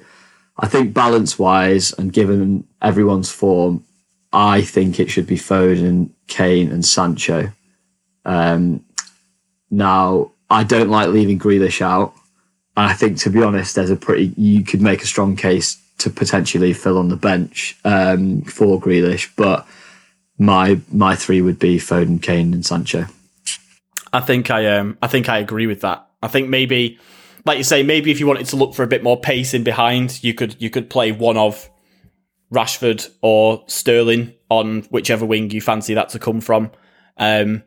[0.58, 3.84] I think balance wise and given everyone's form,
[4.32, 7.52] I think it should be Foden, Kane, and Sancho.
[8.24, 8.84] Um,
[9.70, 12.14] now, I don't like leaving Grealish out.
[12.76, 16.10] I think, to be honest, there's a pretty, you could make a strong case to
[16.10, 19.30] potentially Phil on the bench um, for Grealish.
[19.36, 19.66] But
[20.38, 23.06] my my three would be Foden, Kane, and Sancho.
[24.12, 26.06] I think I um I think I agree with that.
[26.22, 26.98] I think maybe,
[27.44, 29.64] like you say, maybe if you wanted to look for a bit more pace in
[29.64, 31.68] behind, you could you could play one of
[32.52, 36.70] Rashford or Sterling on whichever wing you fancy that to come from.
[37.16, 37.62] Um,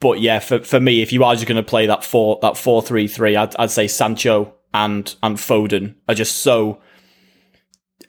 [0.00, 2.56] but yeah, for for me, if you are just going to play that four that
[2.56, 6.80] four three three, I'd I'd say Sancho and and Foden are just so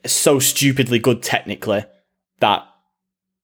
[0.05, 1.85] so stupidly good technically
[2.39, 2.63] that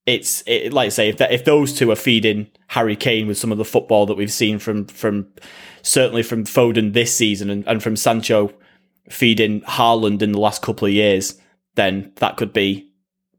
[0.05, 3.37] it's it, like I say if that, if those two are feeding Harry Kane with
[3.37, 5.27] some of the football that we've seen from from
[5.83, 8.53] certainly from Foden this season and, and from Sancho
[9.09, 11.39] feeding Haaland in the last couple of years,
[11.75, 12.91] then that could be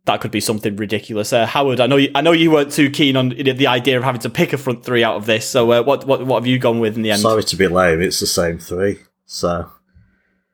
[0.04, 1.32] that could be something ridiculous.
[1.32, 4.02] Uh, Howard, I know you, I know you weren't too keen on the idea of
[4.02, 5.48] having to pick a front three out of this.
[5.48, 7.20] So uh, what what what have you gone with in the end?
[7.20, 9.00] Sorry to be lame, it's the same three.
[9.26, 9.70] So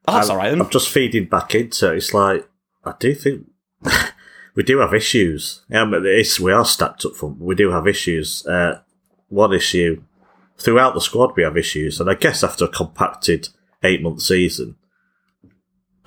[0.06, 0.50] oh, that's I'm, all right.
[0.50, 0.60] Then.
[0.60, 1.96] I'm just feeding back into it.
[1.96, 2.48] It's like
[2.84, 3.46] I do think
[4.54, 5.62] we do have issues.
[5.70, 7.40] It's, we are stacked up front.
[7.40, 8.46] We do have issues.
[8.46, 8.80] Uh,
[9.28, 10.02] one issue
[10.58, 13.48] throughout the squad, we have issues, and I guess after a compacted
[13.82, 14.76] eight month season.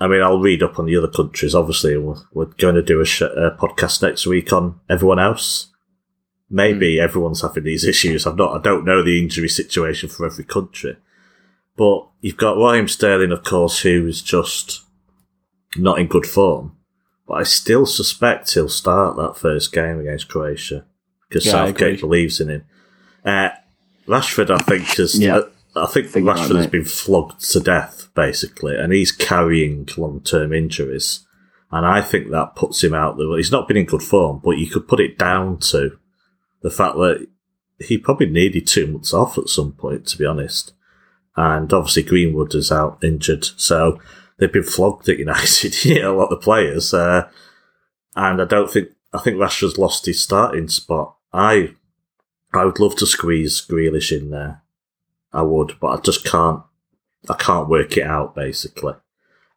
[0.02, 1.54] I mean, I'll read up on the other countries.
[1.54, 5.68] Obviously, we're, we're going to do a, sh- a, podcast next week on everyone else.
[6.50, 7.00] Maybe mm.
[7.00, 8.26] everyone's having these issues.
[8.26, 8.58] I'm not.
[8.58, 10.96] I don't know the injury situation for every country,
[11.76, 14.82] but you've got Raheem Sterling, of course, who is just
[15.76, 16.76] not in good form.
[17.28, 20.84] But I still suspect he'll start that first game against Croatia
[21.28, 22.64] because yeah, Southgate believes in him.
[23.24, 23.50] Uh,
[24.08, 25.16] Rashford, I think, has.
[25.16, 25.42] Yeah.
[25.74, 31.26] I think Rashford has been flogged to death, basically, and he's carrying long term injuries.
[31.70, 33.34] And I think that puts him out there.
[33.36, 35.98] He's not been in good form, but you could put it down to
[36.60, 37.26] the fact that
[37.78, 40.74] he probably needed two months off at some point, to be honest.
[41.36, 43.98] And obviously Greenwood is out injured, so
[44.36, 46.92] they've been flogged at United, you know, a lot of players.
[46.92, 47.28] Uh,
[48.14, 51.16] and I don't think I think Rashford's lost his starting spot.
[51.32, 51.74] I
[52.52, 54.61] I would love to squeeze Grealish in there.
[55.32, 56.62] I would, but I just can't.
[57.30, 58.94] I can't work it out basically.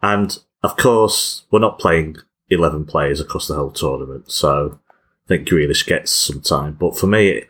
[0.02, 2.18] And of course, we're not playing
[2.50, 4.80] 11 players across the whole tournament, so
[5.26, 6.74] I think Grealish gets some time.
[6.80, 7.44] But for me,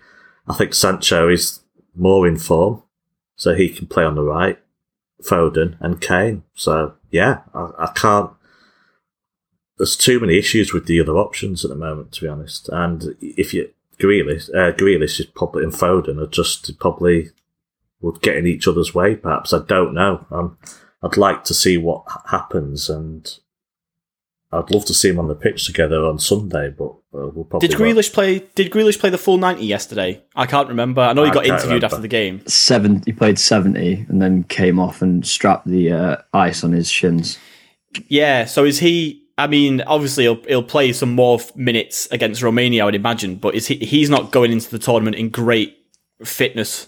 [0.47, 1.61] I think Sancho is
[1.93, 2.83] more in form,
[3.35, 4.57] so he can play on the right,
[5.21, 6.43] Foden and Kane.
[6.53, 8.31] So, yeah, I, I can't.
[9.77, 12.69] There's too many issues with the other options at the moment, to be honest.
[12.69, 13.69] And if you
[13.99, 17.31] Grealish, uh, Grealish is probably and Foden are just probably
[18.05, 19.15] would get in each other's way.
[19.15, 20.25] Perhaps I don't know.
[20.29, 20.57] Um,
[21.03, 23.37] I'd like to see what happens, and
[24.51, 26.69] I'd love to see him on the pitch together on Sunday.
[26.69, 28.39] But uh, we'll probably did Grealish play?
[28.53, 30.23] Did Grealish play the full ninety yesterday?
[30.35, 31.01] I can't remember.
[31.01, 31.85] I know he got interviewed remember.
[31.87, 32.45] after the game.
[32.47, 33.01] Seven.
[33.05, 37.39] He played seventy, and then came off and strapped the uh, ice on his shins.
[38.07, 38.45] Yeah.
[38.45, 39.23] So is he?
[39.37, 43.35] I mean, obviously he'll, he'll play some more minutes against Romania, I would imagine.
[43.35, 43.77] But is he?
[43.77, 45.77] He's not going into the tournament in great
[46.23, 46.87] fitness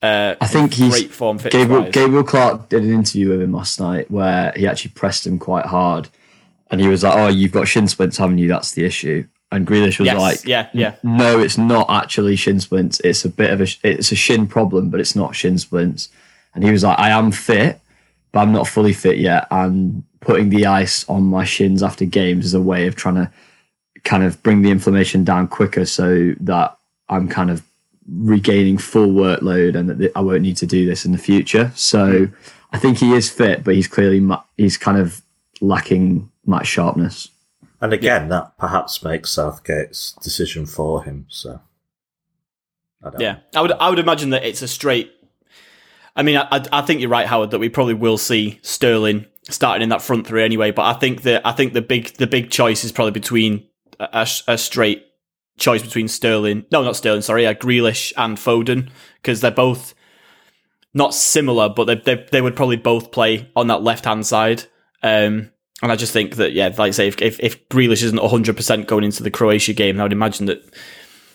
[0.00, 1.38] uh, I think he's great form.
[1.38, 5.38] Gabriel, Gabriel Clarke did an interview with him last night where he actually pressed him
[5.38, 6.08] quite hard,
[6.70, 8.48] and he was like, "Oh, you've got shin splints, haven't you?
[8.48, 12.60] That's the issue." And Grealish was yes, like, "Yeah, yeah, no, it's not actually shin
[12.60, 13.00] splints.
[13.00, 16.10] It's a bit of a it's a shin problem, but it's not shin splints."
[16.54, 17.80] And he was like, "I am fit,
[18.30, 22.44] but I'm not fully fit yet, and putting the ice on my shins after games
[22.44, 23.30] is a way of trying to
[24.04, 26.76] kind of bring the inflammation down quicker, so that
[27.08, 27.62] I'm kind of
[28.10, 31.72] regaining full workload and that I won't need to do this in the future.
[31.74, 32.34] So mm.
[32.72, 35.22] I think he is fit, but he's clearly he's kind of
[35.60, 37.28] lacking match sharpness.
[37.80, 38.28] And again, yeah.
[38.28, 41.26] that perhaps makes Southgate's decision for him.
[41.28, 41.60] So,
[43.02, 45.12] I yeah, I would I would imagine that it's a straight.
[46.16, 49.82] I mean, I, I think you're right, Howard, that we probably will see Sterling starting
[49.82, 50.72] in that front three anyway.
[50.72, 53.68] But I think that I think the big the big choice is probably between
[54.00, 55.07] a, a straight
[55.58, 59.94] choice between Sterling, no, not Sterling, sorry, uh, Grealish and Foden because they're both
[60.94, 64.64] not similar, but they, they they would probably both play on that left hand side.
[65.02, 65.50] Um,
[65.80, 68.56] and I just think that yeah, like I say, if if, if Grealish isn't hundred
[68.56, 70.62] percent going into the Croatia game, I would imagine that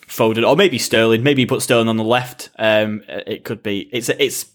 [0.08, 2.50] Foden or maybe Sterling, maybe put Sterling on the left.
[2.58, 3.90] Um, it could be.
[3.92, 4.52] It's it's.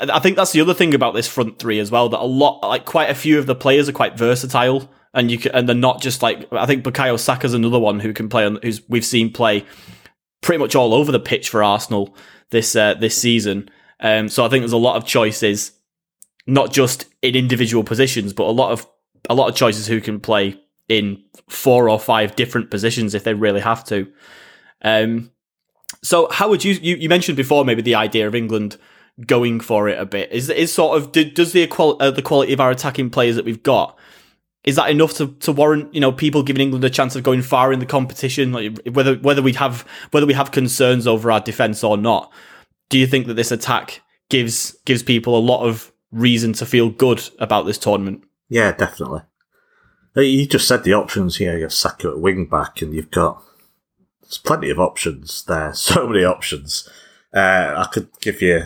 [0.00, 2.08] I think that's the other thing about this front three as well.
[2.08, 5.38] That a lot, like quite a few of the players are quite versatile and you
[5.38, 8.44] can, and they're not just like I think Bukayo Saka's another one who can play
[8.44, 9.64] on who's we've seen play
[10.40, 12.14] pretty much all over the pitch for Arsenal
[12.50, 13.68] this uh, this season.
[14.00, 15.72] Um, so I think there's a lot of choices,
[16.46, 18.86] not just in individual positions, but a lot of
[19.28, 23.34] a lot of choices who can play in four or five different positions if they
[23.34, 24.10] really have to.
[24.82, 25.30] Um,
[26.02, 28.76] so how would you, you you mentioned before maybe the idea of England
[29.26, 32.60] going for it a bit is is sort of does the uh, the quality of
[32.60, 33.96] our attacking players that we've got
[34.64, 37.42] is that enough to, to warrant you know people giving England a chance of going
[37.42, 38.52] far in the competition?
[38.52, 42.32] Like whether whether we have whether we have concerns over our defence or not,
[42.88, 46.90] do you think that this attack gives gives people a lot of reason to feel
[46.90, 48.22] good about this tournament?
[48.48, 49.22] Yeah, definitely.
[50.14, 51.56] You just said the options here.
[51.56, 53.42] You have Saka at wing back, and you've got
[54.20, 55.74] there's plenty of options there.
[55.74, 56.88] So many options.
[57.34, 58.64] Uh, I could give you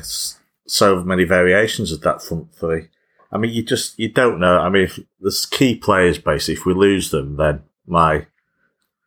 [0.66, 2.88] so many variations of that front three.
[3.37, 4.59] I mean, you just you don't know.
[4.59, 8.26] I mean, if there's key players basically, if we lose them, then my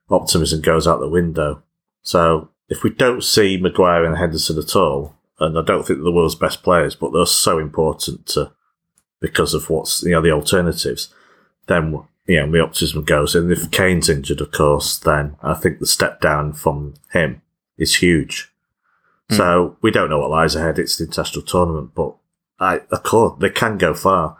[0.07, 1.63] optimism goes out the window.
[2.03, 6.03] So if we don't see Maguire and Henderson at all, and I don't think they're
[6.03, 8.51] the world's best players, but they're so important to
[9.19, 11.11] because of what's you know the alternatives,
[11.65, 13.33] then you know my optimism goes.
[13.33, 17.41] And if Kane's injured, of course, then I think the step down from him
[17.79, 18.53] is huge.
[19.31, 19.37] Mm.
[19.37, 20.77] So we don't know what lies ahead.
[20.77, 22.15] It's the international tournament, but
[22.59, 24.37] I, of course, they can go far.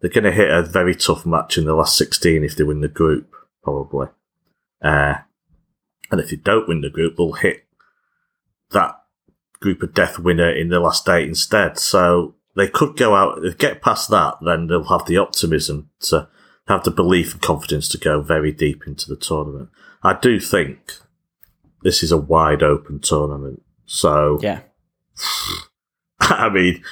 [0.00, 2.80] They're going to hit a very tough match in the last 16 if they win
[2.80, 4.08] the group, probably.
[4.82, 5.16] Uh,
[6.10, 7.64] and if they don't win the group, they'll hit
[8.70, 8.96] that
[9.60, 11.78] group of death winner in the last eight instead.
[11.78, 16.28] So they could go out, if get past that, then they'll have the optimism to
[16.66, 19.68] have the belief and confidence to go very deep into the tournament.
[20.02, 20.94] I do think
[21.82, 23.62] this is a wide open tournament.
[23.86, 24.60] So, yeah.
[26.20, 26.82] I mean,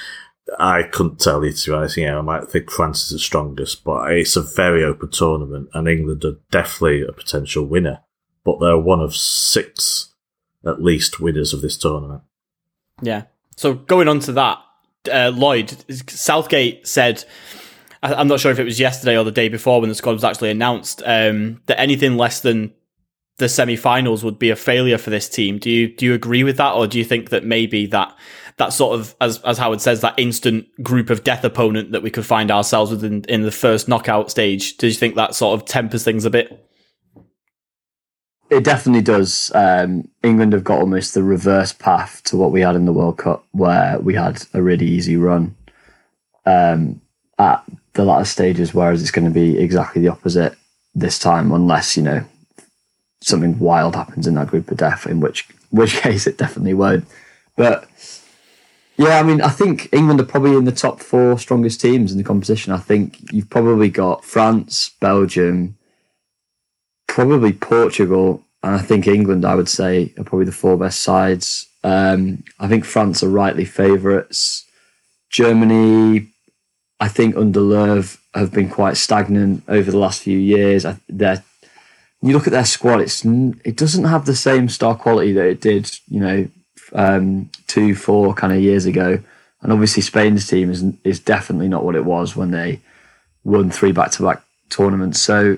[0.57, 1.97] I couldn't tell you to be honest.
[1.97, 6.25] I might think France is the strongest, but it's a very open tournament, and England
[6.25, 7.99] are definitely a potential winner.
[8.43, 10.13] But they're one of six,
[10.65, 12.23] at least, winners of this tournament.
[13.01, 13.23] Yeah.
[13.57, 14.59] So going on to that,
[15.11, 15.75] uh, Lloyd
[16.09, 17.23] Southgate said.
[18.01, 20.23] I'm not sure if it was yesterday or the day before when the squad was
[20.23, 22.73] actually announced um, that anything less than
[23.39, 25.57] the semi-finals would be a failure for this team.
[25.57, 28.15] Do you do you agree with that, or do you think that maybe that
[28.59, 32.11] that sort of as as Howard says that instant group of death opponent that we
[32.11, 34.77] could find ourselves within in the first knockout stage?
[34.77, 36.65] Do you think that sort of tempers things a bit?
[38.49, 39.51] It definitely does.
[39.55, 43.17] Um, England have got almost the reverse path to what we had in the World
[43.17, 45.55] Cup, where we had a really easy run
[46.45, 46.99] um,
[47.37, 50.55] at the latter stages, whereas it's going to be exactly the opposite
[50.95, 52.25] this time, unless you know
[53.21, 57.05] something wild happens in that group of death, in which which case it definitely won't.
[57.55, 57.88] But
[58.99, 62.17] yeah, I mean, I think England are probably in the top four strongest teams in
[62.17, 62.73] the competition.
[62.73, 65.77] I think you've probably got France, Belgium,
[67.07, 71.67] probably Portugal, and I think England, I would say, are probably the four best sides.
[71.81, 74.65] Um, I think France are rightly favourites.
[75.29, 76.27] Germany,
[76.99, 80.85] I think under Löw have been quite stagnant over the last few years.
[81.07, 81.43] They're
[82.21, 85.61] you look at their squad, it's it doesn't have the same star quality that it
[85.61, 86.47] did, you know,
[86.93, 89.19] um, two, four kind of years ago.
[89.61, 92.79] And obviously, Spain's team is is definitely not what it was when they
[93.43, 95.19] won three back to back tournaments.
[95.19, 95.57] So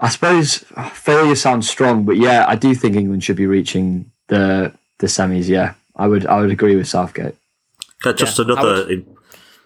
[0.00, 0.58] I suppose
[0.92, 5.48] failure sounds strong, but yeah, I do think England should be reaching the the semis.
[5.48, 7.34] Yeah, I would I would agree with Southgate.
[8.14, 9.06] just yeah, another would...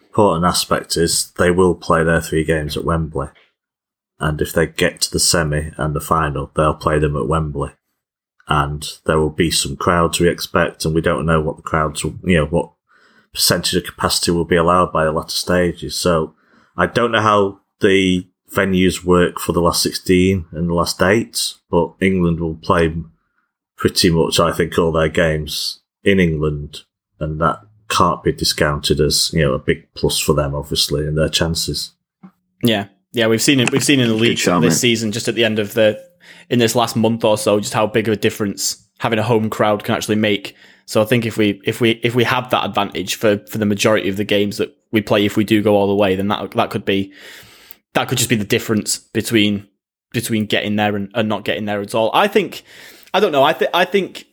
[0.07, 3.29] important aspect is they will play their three games at Wembley,
[4.19, 7.73] and if they get to the semi and the final, they'll play them at Wembley,
[8.49, 12.05] and there will be some crowds we expect, and we don't know what the crowds
[12.05, 12.73] will, you know, what
[13.33, 15.97] percentage of capacity will be allowed by the latter stages.
[15.97, 16.35] So
[16.77, 21.55] I don't know how the venues work for the last 16 and the last eight,
[21.71, 22.95] but England will play
[23.77, 26.83] pretty much, I think, all their games in England,
[27.19, 31.17] and that can't be discounted as you know a big plus for them, obviously, and
[31.17, 31.93] their chances.
[32.63, 33.71] Yeah, yeah, we've seen it.
[33.71, 34.71] We've seen in the league this man.
[34.71, 36.03] season, just at the end of the
[36.51, 39.51] in this last month or so, just how big of a difference having a home
[39.51, 40.55] crowd can actually make.
[40.87, 43.67] So I think if we if we if we have that advantage for for the
[43.67, 46.29] majority of the games that we play, if we do go all the way, then
[46.29, 47.13] that that could be
[47.95, 49.69] that could just be the difference between
[50.13, 52.11] between getting there and, and not getting there at all.
[52.15, 52.63] I think
[53.15, 53.43] I don't know.
[53.43, 54.27] I think I think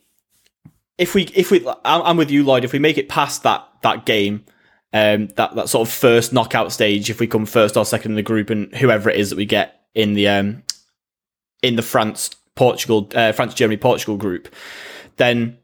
[0.98, 2.64] if we if we I'm with you, Lloyd.
[2.64, 4.44] If we make it past that that game,
[4.92, 8.16] um, that that sort of first knockout stage, if we come first or second in
[8.16, 10.62] the group, and whoever it is that we get in the um
[11.62, 14.54] in the France Portugal uh, France Germany Portugal group,
[15.16, 15.58] then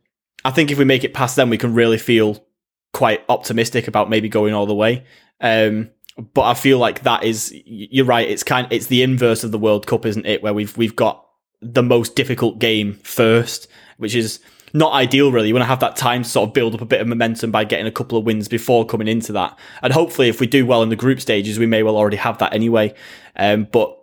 [0.44, 2.44] I think if we make it past them, we can really feel
[2.92, 5.04] quite optimistic about maybe going all the way.
[5.40, 5.90] Um,
[6.32, 8.28] but I feel like that is you're right.
[8.28, 10.42] It's kind it's the inverse of the World Cup, isn't it?
[10.42, 11.26] Where we've we've got
[11.60, 13.68] the most difficult game first,
[13.98, 14.40] which is
[14.72, 15.48] not ideal really.
[15.48, 17.50] You want to have that time to sort of build up a bit of momentum
[17.50, 19.58] by getting a couple of wins before coming into that.
[19.82, 22.38] And hopefully if we do well in the group stages, we may well already have
[22.38, 22.94] that anyway.
[23.36, 23.98] Um, but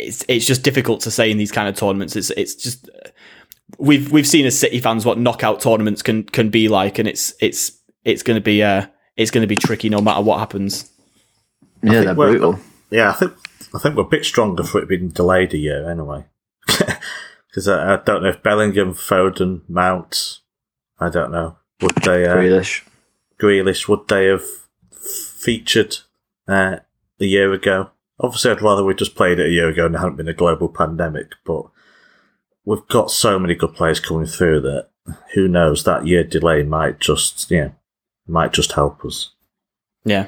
[0.00, 2.16] it's it's just difficult to say in these kind of tournaments.
[2.16, 2.88] It's it's just
[3.78, 7.34] we've we've seen as City fans what knockout tournaments can can be like, and it's
[7.40, 7.72] it's
[8.04, 8.86] it's going to be uh
[9.16, 10.90] it's going to be tricky no matter what happens.
[11.82, 12.58] Yeah, they're brutal.
[12.90, 13.32] Yeah, I think
[13.74, 16.26] I think we're a bit stronger for it being delayed a year anyway.
[17.52, 20.40] Because I, I, don't know if Bellingham, Foden, Mount,
[20.98, 22.82] I don't know, would they uh, Grealish,
[23.38, 24.44] Grealish, would they have
[25.38, 25.98] featured
[26.48, 26.76] uh,
[27.20, 27.90] a year ago?
[28.22, 30.32] Obviously, I'd rather we just played it a year ago and it hadn't been a
[30.32, 31.32] global pandemic.
[31.44, 31.64] But
[32.64, 34.88] we've got so many good players coming through that
[35.34, 37.70] who knows that year delay might just yeah
[38.26, 39.32] might just help us.
[40.04, 40.26] Yeah,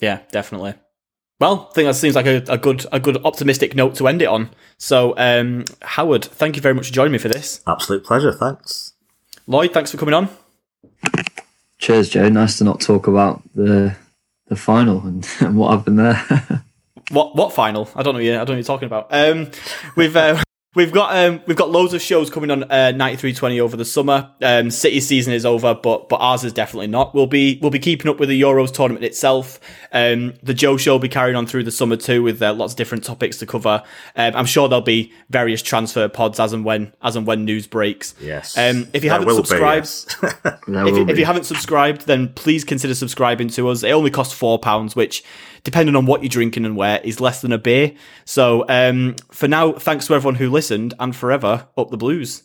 [0.00, 0.74] yeah, definitely.
[1.40, 4.22] Well, I think that seems like a, a good a good optimistic note to end
[4.22, 4.50] it on.
[4.78, 7.60] So, um, Howard, thank you very much for joining me for this.
[7.66, 8.32] Absolute pleasure.
[8.32, 8.92] Thanks.
[9.46, 10.28] Lloyd, thanks for coming on.
[11.78, 12.28] Cheers, Joe.
[12.28, 13.96] Nice to not talk about the
[14.46, 16.64] the final and, and what happened there.
[17.10, 17.88] what what final?
[17.94, 18.20] I don't know.
[18.20, 19.08] Yeah, I don't know what you're talking about.
[19.10, 19.50] Um,
[19.96, 20.42] we've uh,
[20.74, 23.76] We've got um, we've got loads of shows coming on uh, ninety three twenty over
[23.76, 24.30] the summer.
[24.42, 27.14] Um, City season is over, but but ours is definitely not.
[27.14, 29.60] We'll be we'll be keeping up with the Euros tournament itself.
[29.92, 32.72] Um, the Joe Show will be carrying on through the summer too, with uh, lots
[32.72, 33.84] of different topics to cover.
[34.16, 37.68] Um, I'm sure there'll be various transfer pods as and when as and when news
[37.68, 38.14] breaks.
[38.20, 38.58] Yes.
[38.58, 40.58] Um, if you haven't subscribed, be, yes.
[40.66, 43.84] if, you, if you haven't subscribed, then please consider subscribing to us.
[43.84, 45.22] It only costs four pounds, which
[45.64, 47.92] depending on what you're drinking and where, is less than a beer.
[48.24, 52.43] So um, for now, thanks to everyone who listened, and forever up the blues.